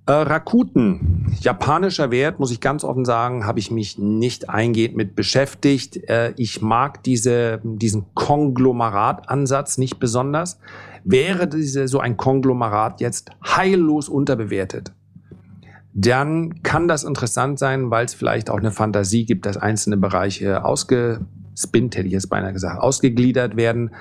Äh, 0.06 0.12
Rakuten, 0.12 1.38
japanischer 1.40 2.10
Wert, 2.10 2.40
muss 2.40 2.52
ich 2.52 2.60
ganz 2.60 2.84
offen 2.84 3.06
sagen, 3.06 3.46
habe 3.46 3.60
ich 3.60 3.70
mich 3.70 4.00
nicht 4.00 4.50
eingehend 4.50 4.98
mit 4.98 5.16
beschäftigt. 5.16 5.98
Äh, 6.10 6.34
ich 6.36 6.64
mag 6.64 7.04
diese, 7.04 7.62
diesen 7.64 8.06
Konglomeratsatz 8.16 9.78
nicht 9.78 10.00
besonders. 10.00 10.60
Wäre 11.04 11.48
diese, 11.48 11.88
so 11.88 12.00
ein 12.00 12.18
Konglomerat 12.18 13.02
jetzt 13.02 13.32
heillos 13.46 14.10
unterbewertet, 14.10 14.92
dann 15.94 16.62
kann 16.64 16.88
das 16.88 17.04
interessant 17.04 17.60
sein, 17.60 17.90
weil 17.92 18.06
es 18.06 18.14
vielleicht 18.14 18.50
auch 18.50 18.60
eine 18.60 18.72
Fantasie 18.72 19.26
gibt, 19.26 19.46
dass 19.46 19.58
einzelne 19.58 19.98
Bereiche 19.98 20.64
ausgespinnt, 20.64 21.98
hätte 21.98 22.08
ich 22.08 22.14
jetzt 22.14 22.30
beinahe 22.30 22.54
gesagt, 22.54 22.80
ausgegliedert 22.80 23.58
werden. 23.58 23.92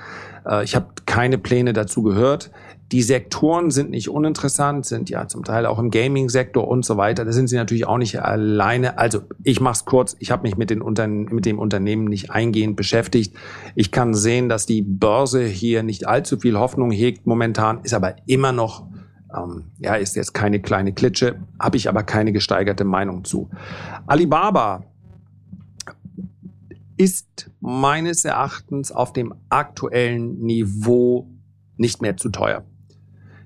Äh, 0.45 0.63
ich 0.63 0.75
habe 0.75 0.87
keine 1.05 1.37
Pläne 1.37 1.73
dazu 1.73 2.03
gehört. 2.03 2.51
Die 2.91 3.03
Sektoren 3.03 3.69
sind 3.69 3.91
nicht 3.91 4.09
uninteressant, 4.09 4.83
sind 4.83 5.11
ja 5.11 5.27
zum 5.27 5.43
Teil 5.43 5.67
auch 5.67 5.77
im 5.77 5.91
Gaming-Sektor 5.91 6.67
und 6.67 6.83
so 6.83 6.97
weiter. 6.97 7.23
Da 7.23 7.31
sind 7.31 7.47
sie 7.47 7.55
natürlich 7.55 7.85
auch 7.85 7.99
nicht 7.99 8.19
alleine. 8.19 8.97
Also 8.97 9.21
ich 9.43 9.61
mache 9.61 9.73
es 9.73 9.85
kurz, 9.85 10.15
ich 10.19 10.31
habe 10.31 10.41
mich 10.41 10.57
mit, 10.57 10.71
den 10.71 10.79
mit 11.29 11.45
dem 11.45 11.59
Unternehmen 11.59 12.05
nicht 12.05 12.31
eingehend 12.31 12.75
beschäftigt. 12.75 13.35
Ich 13.75 13.91
kann 13.91 14.15
sehen, 14.15 14.49
dass 14.49 14.65
die 14.65 14.81
Börse 14.81 15.45
hier 15.45 15.83
nicht 15.83 16.07
allzu 16.07 16.39
viel 16.39 16.57
Hoffnung 16.57 16.89
hegt 16.89 17.27
momentan, 17.27 17.81
ist 17.83 17.93
aber 17.93 18.15
immer 18.25 18.53
noch, 18.53 18.87
ähm, 19.37 19.65
ja, 19.77 19.93
ist 19.93 20.15
jetzt 20.15 20.33
keine 20.33 20.59
kleine 20.59 20.91
Klitsche, 20.91 21.39
habe 21.59 21.77
ich 21.77 21.89
aber 21.89 22.01
keine 22.01 22.31
gesteigerte 22.31 22.85
Meinung 22.85 23.23
zu. 23.23 23.51
Alibaba 24.07 24.83
ist 26.97 27.51
meines 27.61 28.25
Erachtens 28.25 28.91
auf 28.91 29.13
dem 29.13 29.35
aktuellen 29.49 30.39
Niveau 30.39 31.29
nicht 31.77 32.01
mehr 32.01 32.17
zu 32.17 32.29
teuer. 32.29 32.63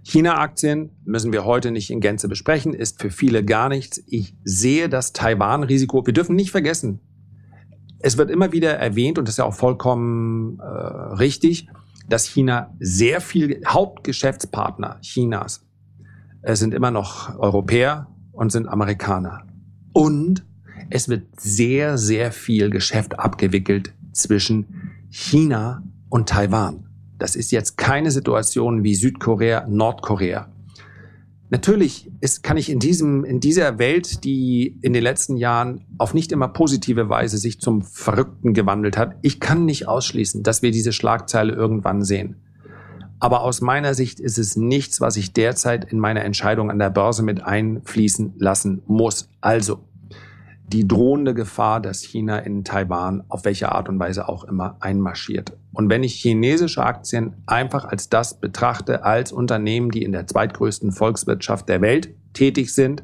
China-Aktien 0.04 0.92
müssen 1.06 1.32
wir 1.32 1.46
heute 1.46 1.72
nicht 1.72 1.90
in 1.90 2.02
Gänze 2.02 2.28
besprechen, 2.28 2.74
ist 2.74 3.02
für 3.02 3.10
viele 3.10 3.44
gar 3.44 3.70
nichts. 3.70 4.04
Ich 4.08 4.36
sehe 4.44 4.90
das 4.90 5.14
Taiwan-Risiko. 5.14 6.06
Wir 6.06 6.14
dürfen 6.14 6.36
nicht 6.36 6.52
vergessen, 6.52 7.00
es 8.00 8.18
wird 8.18 8.30
immer 8.30 8.52
wieder 8.52 8.74
erwähnt, 8.74 9.18
und 9.18 9.28
das 9.28 9.36
ist 9.36 9.38
ja 9.38 9.46
auch 9.46 9.54
vollkommen 9.54 10.60
äh, 10.60 10.64
richtig, 10.64 11.70
dass 12.10 12.26
China 12.26 12.76
sehr 12.80 13.22
viel 13.22 13.62
Hauptgeschäftspartner 13.66 15.00
Chinas 15.02 15.66
es 16.46 16.60
sind 16.60 16.74
immer 16.74 16.92
noch 16.92 17.40
Europäer 17.40 18.08
und 18.34 18.52
sind 18.52 18.68
Amerikaner. 18.68 19.48
Und 19.94 20.46
es 20.90 21.08
wird 21.08 21.24
sehr, 21.40 21.98
sehr 21.98 22.34
viel 22.34 22.70
Geschäft 22.70 23.18
abgewickelt 23.18 23.94
zwischen 24.12 24.92
China 25.10 25.84
und 26.10 26.28
Taiwan. 26.28 26.90
Das 27.18 27.36
ist 27.36 27.52
jetzt 27.52 27.78
keine 27.78 28.12
Situation 28.12 28.84
wie 28.84 28.96
Südkorea, 28.96 29.66
Nordkorea. 29.68 30.50
Natürlich 31.50 32.12
ist, 32.20 32.42
kann 32.42 32.58
ich 32.58 32.72
in 32.72 32.80
diesem, 32.80 33.24
in 33.24 33.40
dieser 33.40 33.78
Welt, 33.78 34.24
die 34.24 34.76
in 34.82 34.92
den 34.92 35.04
letzten 35.04 35.38
Jahren 35.38 35.86
auf 36.00 36.16
nicht 36.16 36.32
immer 36.32 36.48
positive 36.48 37.10
Weise 37.10 37.38
sich 37.38 37.62
zum 37.62 37.84
Verrückten 37.84 38.56
gewandelt 38.56 38.98
hat, 38.98 39.18
ich 39.22 39.40
kann 39.40 39.66
nicht 39.66 39.88
ausschließen, 39.88 40.42
dass 40.42 40.64
wir 40.64 40.72
diese 40.72 40.92
Schlagzeile 40.92 41.54
irgendwann 41.54 42.04
sehen. 42.04 42.38
Aber 43.20 43.44
aus 43.44 43.62
meiner 43.62 43.94
Sicht 43.94 44.20
ist 44.20 44.40
es 44.40 44.58
nichts, 44.58 45.00
was 45.00 45.16
ich 45.16 45.32
derzeit 45.32 45.86
in 45.86 46.00
meine 46.00 46.24
Entscheidung 46.24 46.72
an 46.72 46.80
der 46.80 46.90
Börse 46.90 47.22
mit 47.22 47.44
einfließen 47.44 48.34
lassen 48.38 48.82
muss. 48.88 49.30
Also, 49.40 49.80
die 50.74 50.88
drohende 50.88 51.36
Gefahr, 51.36 51.80
dass 51.80 52.02
China 52.02 52.40
in 52.40 52.64
Taiwan 52.64 53.24
auf 53.30 53.46
welche 53.46 53.72
Art 53.72 53.90
und 53.90 54.00
Weise 54.00 54.28
auch 54.28 54.44
immer 54.44 54.76
einmarschiert. 54.80 55.56
Und 55.72 55.90
wenn 55.90 56.02
ich 56.02 56.16
chinesische 56.16 56.84
Aktien 56.84 57.36
einfach 57.46 57.86
als 57.86 58.10
das 58.10 58.40
betrachte, 58.40 59.04
als 59.04 59.32
Unternehmen, 59.32 59.92
die 59.92 60.04
in 60.04 60.12
der 60.12 60.26
zweitgrößten 60.26 60.92
Volkswirtschaft 60.92 61.70
der 61.70 61.82
Welt 61.82 62.10
tätig 62.34 62.74
sind, 62.74 63.04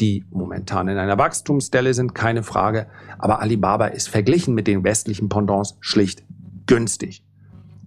die 0.00 0.24
momentan 0.30 0.88
in 0.88 0.96
einer 0.96 1.18
Wachstumsstelle 1.18 1.92
sind, 1.92 2.14
keine 2.14 2.42
Frage, 2.42 2.86
aber 3.18 3.40
Alibaba 3.40 3.88
ist 3.88 4.08
verglichen 4.08 4.54
mit 4.54 4.66
den 4.66 4.82
westlichen 4.82 5.28
Pendants 5.28 5.76
schlicht 5.80 6.24
günstig. 6.66 7.22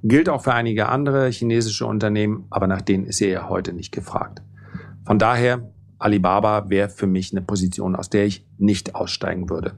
Gilt 0.03 0.29
auch 0.29 0.43
für 0.43 0.53
einige 0.53 0.89
andere 0.89 1.27
chinesische 1.29 1.87
Unternehmen, 1.87 2.45
aber 2.51 2.67
nach 2.67 2.81
denen 2.81 3.05
ist 3.05 3.19
ihr 3.19 3.29
ja 3.29 3.49
heute 3.49 3.73
nicht 3.73 3.91
gefragt. 3.91 4.43
Von 5.05 5.17
daher 5.17 5.71
Alibaba 5.99 6.69
wäre 6.69 6.89
für 6.89 7.07
mich 7.07 7.31
eine 7.31 7.41
Position, 7.41 7.95
aus 7.95 8.09
der 8.09 8.25
ich 8.25 8.45
nicht 8.57 8.95
aussteigen 8.95 9.49
würde. 9.49 9.73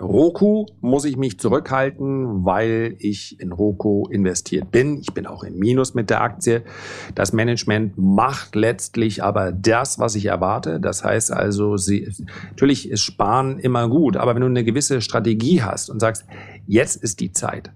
Roku 0.00 0.66
muss 0.80 1.04
ich 1.04 1.16
mich 1.16 1.38
zurückhalten, 1.38 2.44
weil 2.44 2.96
ich 2.98 3.38
in 3.40 3.52
Roku 3.52 4.08
investiert 4.08 4.72
bin. 4.72 4.98
Ich 4.98 5.14
bin 5.14 5.26
auch 5.26 5.44
im 5.44 5.56
Minus 5.58 5.94
mit 5.94 6.10
der 6.10 6.20
Aktie. 6.20 6.62
Das 7.14 7.32
Management 7.32 7.96
macht 7.96 8.56
letztlich 8.56 9.22
aber 9.22 9.52
das, 9.52 10.00
was 10.00 10.16
ich 10.16 10.26
erwarte. 10.26 10.80
Das 10.80 11.04
heißt 11.04 11.32
also, 11.32 11.76
sie, 11.76 12.08
natürlich 12.50 12.90
ist 12.90 13.02
Sparen 13.02 13.60
immer 13.60 13.88
gut, 13.88 14.16
aber 14.16 14.34
wenn 14.34 14.42
du 14.42 14.48
eine 14.48 14.64
gewisse 14.64 15.00
Strategie 15.00 15.62
hast 15.62 15.90
und 15.90 16.00
sagst, 16.00 16.24
jetzt 16.66 16.96
ist 16.96 17.20
die 17.20 17.32
Zeit, 17.32 17.70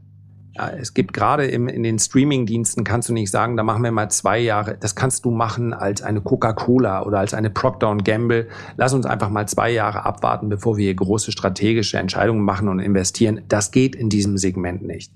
es 0.78 0.94
gibt 0.94 1.12
gerade 1.12 1.46
im, 1.46 1.68
in 1.68 1.82
den 1.82 1.98
Streaming-Diensten, 1.98 2.84
kannst 2.84 3.08
du 3.08 3.12
nicht 3.12 3.30
sagen, 3.30 3.56
da 3.56 3.62
machen 3.62 3.82
wir 3.82 3.92
mal 3.92 4.10
zwei 4.10 4.38
Jahre. 4.38 4.76
Das 4.78 4.94
kannst 4.94 5.24
du 5.24 5.30
machen 5.30 5.72
als 5.72 6.02
eine 6.02 6.20
Coca-Cola 6.20 7.02
oder 7.04 7.18
als 7.18 7.34
eine 7.34 7.50
Procter 7.50 7.96
Gamble. 7.96 8.48
Lass 8.76 8.92
uns 8.92 9.06
einfach 9.06 9.30
mal 9.30 9.46
zwei 9.46 9.70
Jahre 9.70 10.04
abwarten, 10.04 10.48
bevor 10.48 10.76
wir 10.76 10.84
hier 10.84 10.94
große 10.94 11.32
strategische 11.32 11.98
Entscheidungen 11.98 12.42
machen 12.42 12.68
und 12.68 12.80
investieren. 12.80 13.42
Das 13.48 13.70
geht 13.70 13.96
in 13.96 14.08
diesem 14.08 14.36
Segment 14.36 14.82
nicht. 14.82 15.12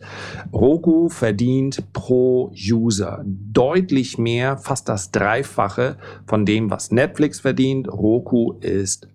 Roku 0.53 1.09
verdient 1.09 1.93
pro 1.93 2.53
User 2.55 3.23
deutlich 3.25 4.19
mehr, 4.19 4.57
fast 4.59 4.89
das 4.89 5.11
Dreifache 5.11 5.97
von 6.27 6.47
dem, 6.47 6.71
was 6.71 6.91
Netflix 6.93 7.41
verdient. 7.41 7.89
Roku 7.89 8.53
ist 8.61 9.09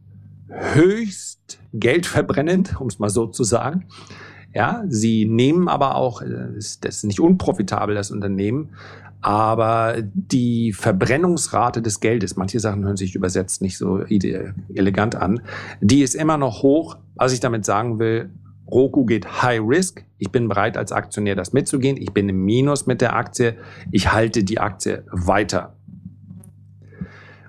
höchst 0.49 1.59
geldverbrennend, 1.73 2.79
um 2.79 2.87
es 2.87 2.99
mal 2.99 3.09
so 3.09 3.27
zu 3.27 3.43
sagen. 3.43 3.85
Ja, 4.57 4.83
sie 4.89 5.25
nehmen 5.25 5.67
aber 5.67 5.97
auch, 5.97 6.23
äh, 6.23 6.55
das 6.55 6.79
ist 6.81 7.03
nicht 7.03 7.19
unprofitabel, 7.19 7.93
das 7.93 8.09
Unternehmen, 8.09 8.69
aber 9.21 9.97
die 10.01 10.73
Verbrennungsrate 10.73 11.83
des 11.83 11.99
Geldes, 11.99 12.37
manche 12.37 12.59
Sachen 12.59 12.83
hören 12.83 12.97
sich 12.97 13.13
übersetzt 13.13 13.61
nicht 13.61 13.77
so 13.77 13.99
elegant 13.99 15.15
an, 15.15 15.41
die 15.79 16.01
ist 16.01 16.15
immer 16.15 16.39
noch 16.39 16.63
hoch. 16.63 16.97
Was 17.13 17.33
ich 17.33 17.39
damit 17.39 17.65
sagen 17.65 17.99
will, 17.99 18.31
Roku 18.65 19.05
geht 19.05 19.43
High 19.43 19.61
Risk. 19.63 20.03
Ich 20.17 20.31
bin 20.31 20.47
bereit, 20.47 20.75
als 20.75 20.91
Aktionär 20.91 21.35
das 21.35 21.53
mitzugehen. 21.53 21.95
Ich 21.95 22.11
bin 22.11 22.27
im 22.27 22.43
Minus 22.43 22.87
mit 22.87 22.99
der 22.99 23.15
Aktie. 23.15 23.57
Ich 23.91 24.11
halte 24.11 24.43
die 24.43 24.59
Aktie 24.59 25.03
weiter. 25.11 25.76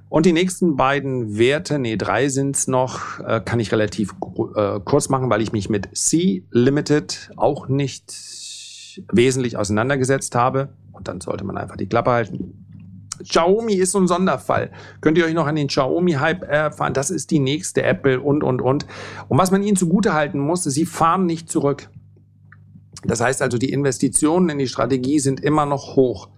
Und 0.09 0.25
die 0.25 0.33
nächsten 0.33 0.77
beiden 0.77 1.39
Werte, 1.39 1.79
nee, 1.79 1.97
drei 1.97 2.29
sind's 2.29 2.67
noch, 2.67 3.21
äh, 3.21 3.41
kann 3.45 3.61
ich 3.61 3.73
relativ 3.73 4.15
äh, 4.57 4.81
kurz 4.85 5.09
machen, 5.11 5.29
weil 5.29 5.43
ich 5.43 5.53
mich 5.53 5.69
mit 5.69 5.89
C 5.97 6.45
Limited 6.51 7.31
auch 7.37 7.69
nicht 7.69 8.15
wesentlich 9.13 9.57
auseinandergesetzt 9.57 10.35
habe. 10.35 10.71
Und 10.93 11.09
dann 11.09 11.21
sollte 11.21 11.45
man 11.45 11.59
einfach 11.59 11.77
die 11.77 11.89
Klappe 11.89 12.11
halten. 12.11 12.65
Xiaomi 13.23 13.75
ist 13.75 13.93
so 13.93 13.99
ein 13.99 14.09
Sonderfall. 14.09 14.71
Könnt 15.01 15.19
ihr 15.19 15.27
euch 15.27 15.35
noch 15.35 15.47
an 15.47 15.57
den 15.57 15.69
Xiaomi-Hype 15.69 16.45
erfahren? 16.45 16.95
Das 16.95 17.11
ist 17.11 17.31
die 17.31 17.41
nächste 17.41 17.83
Apple 17.83 18.21
und, 18.21 18.43
und, 18.43 18.63
und. 18.63 18.87
Und 19.29 19.39
was 19.39 19.51
man 19.51 19.63
ihnen 19.63 19.77
zugute 19.77 20.15
halten 20.15 20.39
muss, 20.39 20.65
sie 20.65 20.87
fahren 20.87 21.27
nicht 21.27 21.51
zurück. 21.51 21.91
Das 23.05 23.21
heißt 23.21 23.43
also, 23.43 23.59
die 23.59 23.71
Investitionen 23.73 24.49
in 24.49 24.59
die 24.59 24.69
Strategie 24.69 25.19
sind 25.19 25.41
immer 25.41 25.67
noch 25.67 25.97
hoch. 25.97 26.29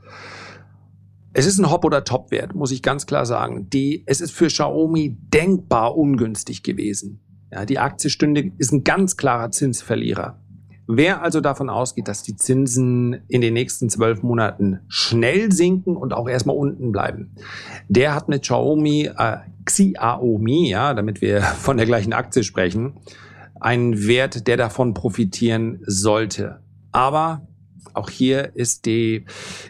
Es 1.32 1.46
ist 1.46 1.58
ein 1.58 1.70
Hop- 1.70 1.84
oder 1.84 2.02
Top-Wert, 2.02 2.54
muss 2.54 2.72
ich 2.72 2.82
ganz 2.82 3.06
klar 3.06 3.24
sagen. 3.24 3.70
Die, 3.70 4.02
es 4.06 4.20
ist 4.20 4.32
für 4.32 4.48
Xiaomi 4.48 5.16
denkbar 5.32 5.96
ungünstig 5.96 6.64
gewesen. 6.64 7.20
Ja, 7.52 7.64
die 7.64 7.78
Aktie 7.78 8.10
stünde, 8.10 8.50
ist 8.58 8.72
ein 8.72 8.82
ganz 8.82 9.16
klarer 9.16 9.50
Zinsverlierer. 9.50 10.40
Wer 10.88 11.22
also 11.22 11.40
davon 11.40 11.70
ausgeht, 11.70 12.08
dass 12.08 12.24
die 12.24 12.34
Zinsen 12.34 13.22
in 13.28 13.40
den 13.40 13.54
nächsten 13.54 13.88
zwölf 13.90 14.24
Monaten 14.24 14.80
schnell 14.88 15.52
sinken 15.52 15.96
und 15.96 16.12
auch 16.12 16.28
erstmal 16.28 16.56
unten 16.56 16.90
bleiben, 16.90 17.36
der 17.88 18.12
hat 18.16 18.28
mit 18.28 18.42
Xiaomi, 18.42 19.10
äh, 19.16 19.36
Xiaomi, 19.64 20.68
ja, 20.68 20.94
damit 20.94 21.20
wir 21.20 21.42
von 21.60 21.76
der 21.76 21.86
gleichen 21.86 22.12
Aktie 22.12 22.42
sprechen, 22.42 22.94
einen 23.60 24.08
Wert, 24.08 24.48
der 24.48 24.56
davon 24.56 24.94
profitieren 24.94 25.80
sollte. 25.86 26.60
Aber 26.90 27.46
auch 27.94 28.10
hier 28.10 28.54
ist 28.54 28.86
die, 28.86 29.24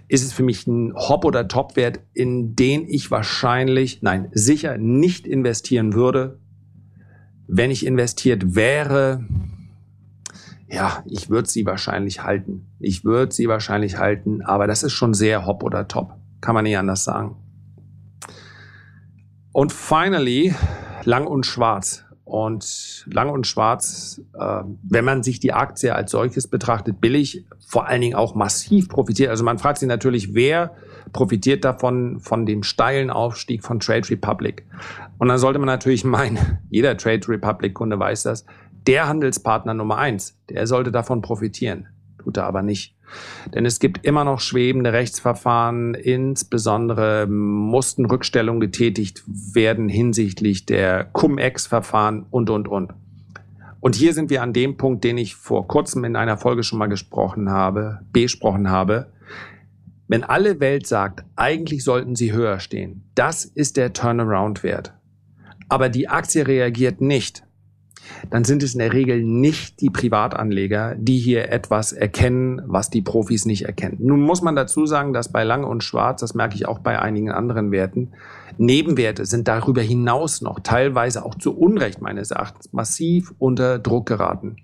ist 0.09 0.25
es 0.25 0.33
für 0.33 0.42
mich 0.42 0.66
ein 0.66 0.94
Hop- 0.94 1.25
oder 1.25 1.49
Top-Wert, 1.49 2.01
in 2.12 2.57
den 2.57 2.87
ich 2.88 3.11
wahrscheinlich, 3.11 4.03
nein, 4.03 4.29
sicher 4.33 4.79
nicht 4.79 5.27
investieren 5.27 5.94
würde. 5.94 6.38
Wenn 7.46 7.70
ich 7.70 7.85
investiert 7.85 8.55
wäre, 8.55 9.25
ja, 10.68 11.03
ich 11.07 11.31
würde 11.31 11.49
sie 11.49 11.66
wahrscheinlich 11.66 12.23
halten. 12.23 12.68
Ich 12.79 13.05
würde 13.05 13.33
sie 13.33 13.49
wahrscheinlich 13.49 13.99
halten, 13.99 14.42
aber 14.42 14.66
das 14.66 14.83
ist 14.83 14.92
schon 14.92 15.14
sehr 15.14 15.46
Hop 15.46 15.64
oder 15.64 15.88
Top. 15.88 16.14
Kann 16.40 16.55
man 16.55 16.64
nicht 16.64 16.79
anders 16.79 17.05
sagen. 17.05 17.37
Und 19.53 19.73
finally, 19.73 20.55
lang 21.05 21.27
und 21.27 21.44
schwarz. 21.44 22.05
Und 22.31 23.07
lang 23.11 23.29
und 23.29 23.45
schwarz, 23.49 24.21
äh, 24.38 24.62
wenn 24.83 25.05
man 25.05 25.25
sich 25.25 25.40
die 25.40 25.53
Aktie 25.53 25.93
als 25.93 26.12
solches 26.12 26.47
betrachtet, 26.47 27.01
billig, 27.01 27.45
vor 27.66 27.88
allen 27.88 28.01
Dingen 28.01 28.14
auch 28.14 28.37
massiv 28.37 28.88
profitiert. 28.88 29.31
Also 29.31 29.43
man 29.43 29.59
fragt 29.59 29.79
sich 29.79 29.88
natürlich, 29.88 30.33
wer 30.33 30.77
profitiert 31.12 31.64
davon, 31.64 32.21
von 32.21 32.47
dem 32.47 32.62
steilen 32.62 33.11
Aufstieg 33.11 33.64
von 33.64 33.81
Trade 33.81 34.09
Republic. 34.11 34.64
Und 35.19 35.27
dann 35.27 35.38
sollte 35.38 35.59
man 35.59 35.66
natürlich 35.66 36.05
meinen, 36.05 36.59
jeder 36.71 36.97
Trade 36.97 37.27
Republic 37.29 37.75
Kunde 37.75 37.99
weiß 37.99 38.23
das, 38.23 38.47
der 38.87 39.09
Handelspartner 39.09 39.75
Nummer 39.75 39.99
eins, 39.99 40.38
der 40.49 40.69
sollte 40.69 40.93
davon 40.93 41.23
profitieren. 41.23 41.88
Tut 42.23 42.37
er 42.37 42.45
aber 42.45 42.62
nicht. 42.62 42.95
Denn 43.55 43.66
es 43.66 43.81
gibt 43.81 44.05
immer 44.05 44.25
noch 44.25 44.40
schwebende 44.40 44.92
Rechtsverfahren, 44.92 45.94
insbesondere 45.94 47.27
mussten 47.27 48.05
Rückstellungen 48.05 48.61
getätigt 48.61 49.23
werden 49.27 49.88
hinsichtlich 49.88 50.66
der 50.66 51.05
Cum-Ex-Verfahren 51.05 52.27
und, 52.31 52.51
und, 52.51 52.68
und. 52.68 52.92
Und 53.81 53.94
hier 53.94 54.12
sind 54.12 54.31
wir 54.31 54.42
an 54.42 54.53
dem 54.53 54.77
Punkt, 54.77 55.05
den 55.05 55.16
ich 55.16 55.35
vor 55.35 55.66
kurzem 55.66 56.05
in 56.05 56.16
einer 56.16 56.37
Folge 56.37 56.62
schon 56.62 56.79
mal 56.79 56.87
gesprochen 56.87 57.51
habe, 57.51 58.01
besprochen 58.12 58.70
habe. 58.70 59.07
Wenn 60.07 60.23
alle 60.23 60.61
Welt 60.61 60.87
sagt, 60.87 61.25
eigentlich 61.37 61.83
sollten 61.85 62.14
sie 62.14 62.33
höher 62.33 62.61
stehen, 62.61 63.05
das 63.14 63.44
ist 63.44 63.77
der 63.77 63.92
Turnaround-Wert. 63.92 64.92
Aber 65.68 65.88
die 65.88 66.09
Aktie 66.09 66.46
reagiert 66.46 67.01
nicht 67.01 67.44
dann 68.31 68.45
sind 68.45 68.63
es 68.63 68.75
in 68.75 68.81
der 68.81 68.93
Regel 68.93 69.23
nicht 69.23 69.81
die 69.81 69.91
Privatanleger, 69.91 70.95
die 70.97 71.19
hier 71.19 71.51
etwas 71.51 71.93
erkennen, 71.93 72.63
was 72.67 72.91
die 72.91 73.03
Profis 73.03 73.47
nicht 73.47 73.65
erkennen. 73.65 73.99
Nun 74.01 74.21
muss 74.21 74.43
man 74.43 74.57
dazu 74.57 74.87
sagen, 74.87 75.13
dass 75.13 75.33
bei 75.33 75.45
Lange 75.45 75.67
und 75.67 75.85
Schwarz, 75.85 76.21
das 76.21 76.35
merke 76.35 76.55
ich 76.55 76.67
auch 76.67 76.81
bei 76.81 76.99
einigen 76.99 77.31
anderen 77.31 77.71
Werten, 77.71 78.11
Nebenwerte 78.59 79.25
sind 79.25 79.49
darüber 79.49 79.81
hinaus 79.81 80.43
noch 80.43 80.61
teilweise 80.61 81.25
auch 81.25 81.35
zu 81.35 81.57
Unrecht 81.57 82.03
meines 82.03 82.31
Erachtens 82.31 82.73
massiv 82.73 83.33
unter 83.39 83.79
Druck 83.79 84.07
geraten. 84.07 84.57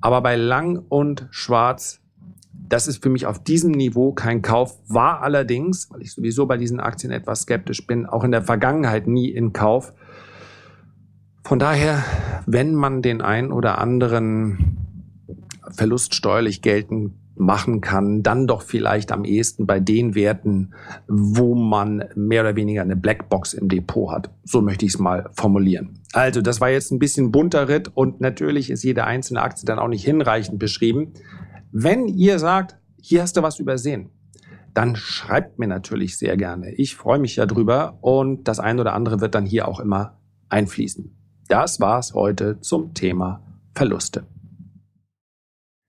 Aber 0.00 0.20
bei 0.20 0.36
Lang 0.36 0.84
und 0.88 1.26
Schwarz, 1.30 2.00
das 2.68 2.86
ist 2.86 3.02
für 3.02 3.10
mich 3.10 3.26
auf 3.26 3.42
diesem 3.42 3.72
Niveau 3.72 4.12
kein 4.12 4.42
Kauf, 4.42 4.78
war 4.88 5.22
allerdings, 5.22 5.90
weil 5.90 6.02
ich 6.02 6.12
sowieso 6.12 6.46
bei 6.46 6.56
diesen 6.56 6.80
Aktien 6.80 7.12
etwas 7.12 7.42
skeptisch 7.42 7.86
bin, 7.86 8.06
auch 8.06 8.24
in 8.24 8.30
der 8.30 8.42
Vergangenheit 8.42 9.06
nie 9.06 9.28
in 9.28 9.52
Kauf. 9.52 9.92
Von 11.46 11.60
daher, 11.60 12.02
wenn 12.46 12.74
man 12.74 13.02
den 13.02 13.20
ein 13.20 13.52
oder 13.52 13.78
anderen 13.78 14.78
Verlust 15.70 16.16
steuerlich 16.16 16.60
geltend 16.60 17.12
machen 17.36 17.80
kann, 17.80 18.24
dann 18.24 18.48
doch 18.48 18.62
vielleicht 18.62 19.12
am 19.12 19.24
ehesten 19.24 19.64
bei 19.64 19.78
den 19.78 20.16
Werten, 20.16 20.74
wo 21.06 21.54
man 21.54 22.02
mehr 22.16 22.42
oder 22.42 22.56
weniger 22.56 22.82
eine 22.82 22.96
Blackbox 22.96 23.54
im 23.54 23.68
Depot 23.68 24.10
hat. 24.10 24.28
So 24.42 24.60
möchte 24.60 24.86
ich 24.86 24.94
es 24.94 24.98
mal 24.98 25.30
formulieren. 25.34 26.00
Also, 26.12 26.42
das 26.42 26.60
war 26.60 26.70
jetzt 26.70 26.90
ein 26.90 26.98
bisschen 26.98 27.30
bunter 27.30 27.68
Ritt 27.68 27.92
und 27.94 28.20
natürlich 28.20 28.68
ist 28.68 28.82
jede 28.82 29.04
einzelne 29.04 29.40
Aktie 29.40 29.66
dann 29.66 29.78
auch 29.78 29.86
nicht 29.86 30.04
hinreichend 30.04 30.58
beschrieben. 30.58 31.12
Wenn 31.70 32.08
ihr 32.08 32.40
sagt, 32.40 32.76
hier 33.00 33.22
hast 33.22 33.36
du 33.36 33.42
was 33.42 33.60
übersehen, 33.60 34.10
dann 34.74 34.96
schreibt 34.96 35.60
mir 35.60 35.68
natürlich 35.68 36.18
sehr 36.18 36.36
gerne. 36.36 36.74
Ich 36.74 36.96
freue 36.96 37.20
mich 37.20 37.36
ja 37.36 37.46
drüber 37.46 37.98
und 38.00 38.48
das 38.48 38.58
eine 38.58 38.80
oder 38.80 38.94
andere 38.94 39.20
wird 39.20 39.36
dann 39.36 39.46
hier 39.46 39.68
auch 39.68 39.78
immer 39.78 40.18
einfließen. 40.48 41.16
Das 41.48 41.80
war's 41.80 42.14
heute 42.14 42.60
zum 42.60 42.94
Thema 42.94 43.40
Verluste. 43.74 44.26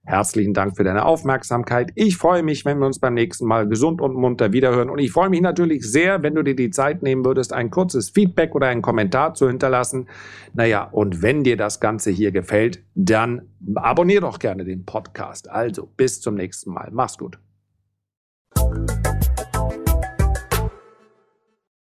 Herzlichen 0.06 0.54
Dank 0.54 0.78
für 0.78 0.86
deine 0.86 1.04
Aufmerksamkeit. 1.04 1.92
Ich 1.96 2.16
freue 2.16 2.42
mich, 2.42 2.64
wenn 2.64 2.80
wir 2.80 2.86
uns 2.86 3.00
beim 3.00 3.14
nächsten 3.14 3.46
Mal 3.46 3.68
gesund 3.68 4.00
und 4.00 4.16
munter 4.16 4.54
wiederhören. 4.54 4.90
Und 4.90 5.00
ich 5.00 5.12
freue 5.12 5.30
mich 5.30 5.42
natürlich 5.42 5.84
sehr, 5.84 6.24
wenn 6.24 6.34
du 6.34 6.44
dir 6.44 6.56
die 6.56 6.70
Zeit 6.70 7.04
nehmen 7.04 7.26
würdest, 7.26 7.52
ein 7.52 7.72
kurzes 7.72 8.12
Feedback 8.12 8.56
oder 8.56 8.68
einen 8.68 8.82
Kommentar 8.82 9.34
zu 9.34 9.50
hinterlassen. 9.50 10.08
Naja, 10.54 10.84
und 10.84 11.22
wenn 11.22 11.44
dir 11.44 11.58
das 11.58 11.82
Ganze 11.82 12.12
hier 12.12 12.32
gefällt, 12.32 12.82
dann 12.96 13.50
abonnier 13.76 14.22
doch 14.22 14.40
gerne 14.40 14.64
den 14.64 14.86
Podcast. 14.86 15.50
Also 15.50 15.90
bis 15.98 16.22
zum 16.22 16.36
nächsten 16.36 16.72
Mal. 16.72 16.90
Mach's 16.94 17.18
gut. 17.18 17.38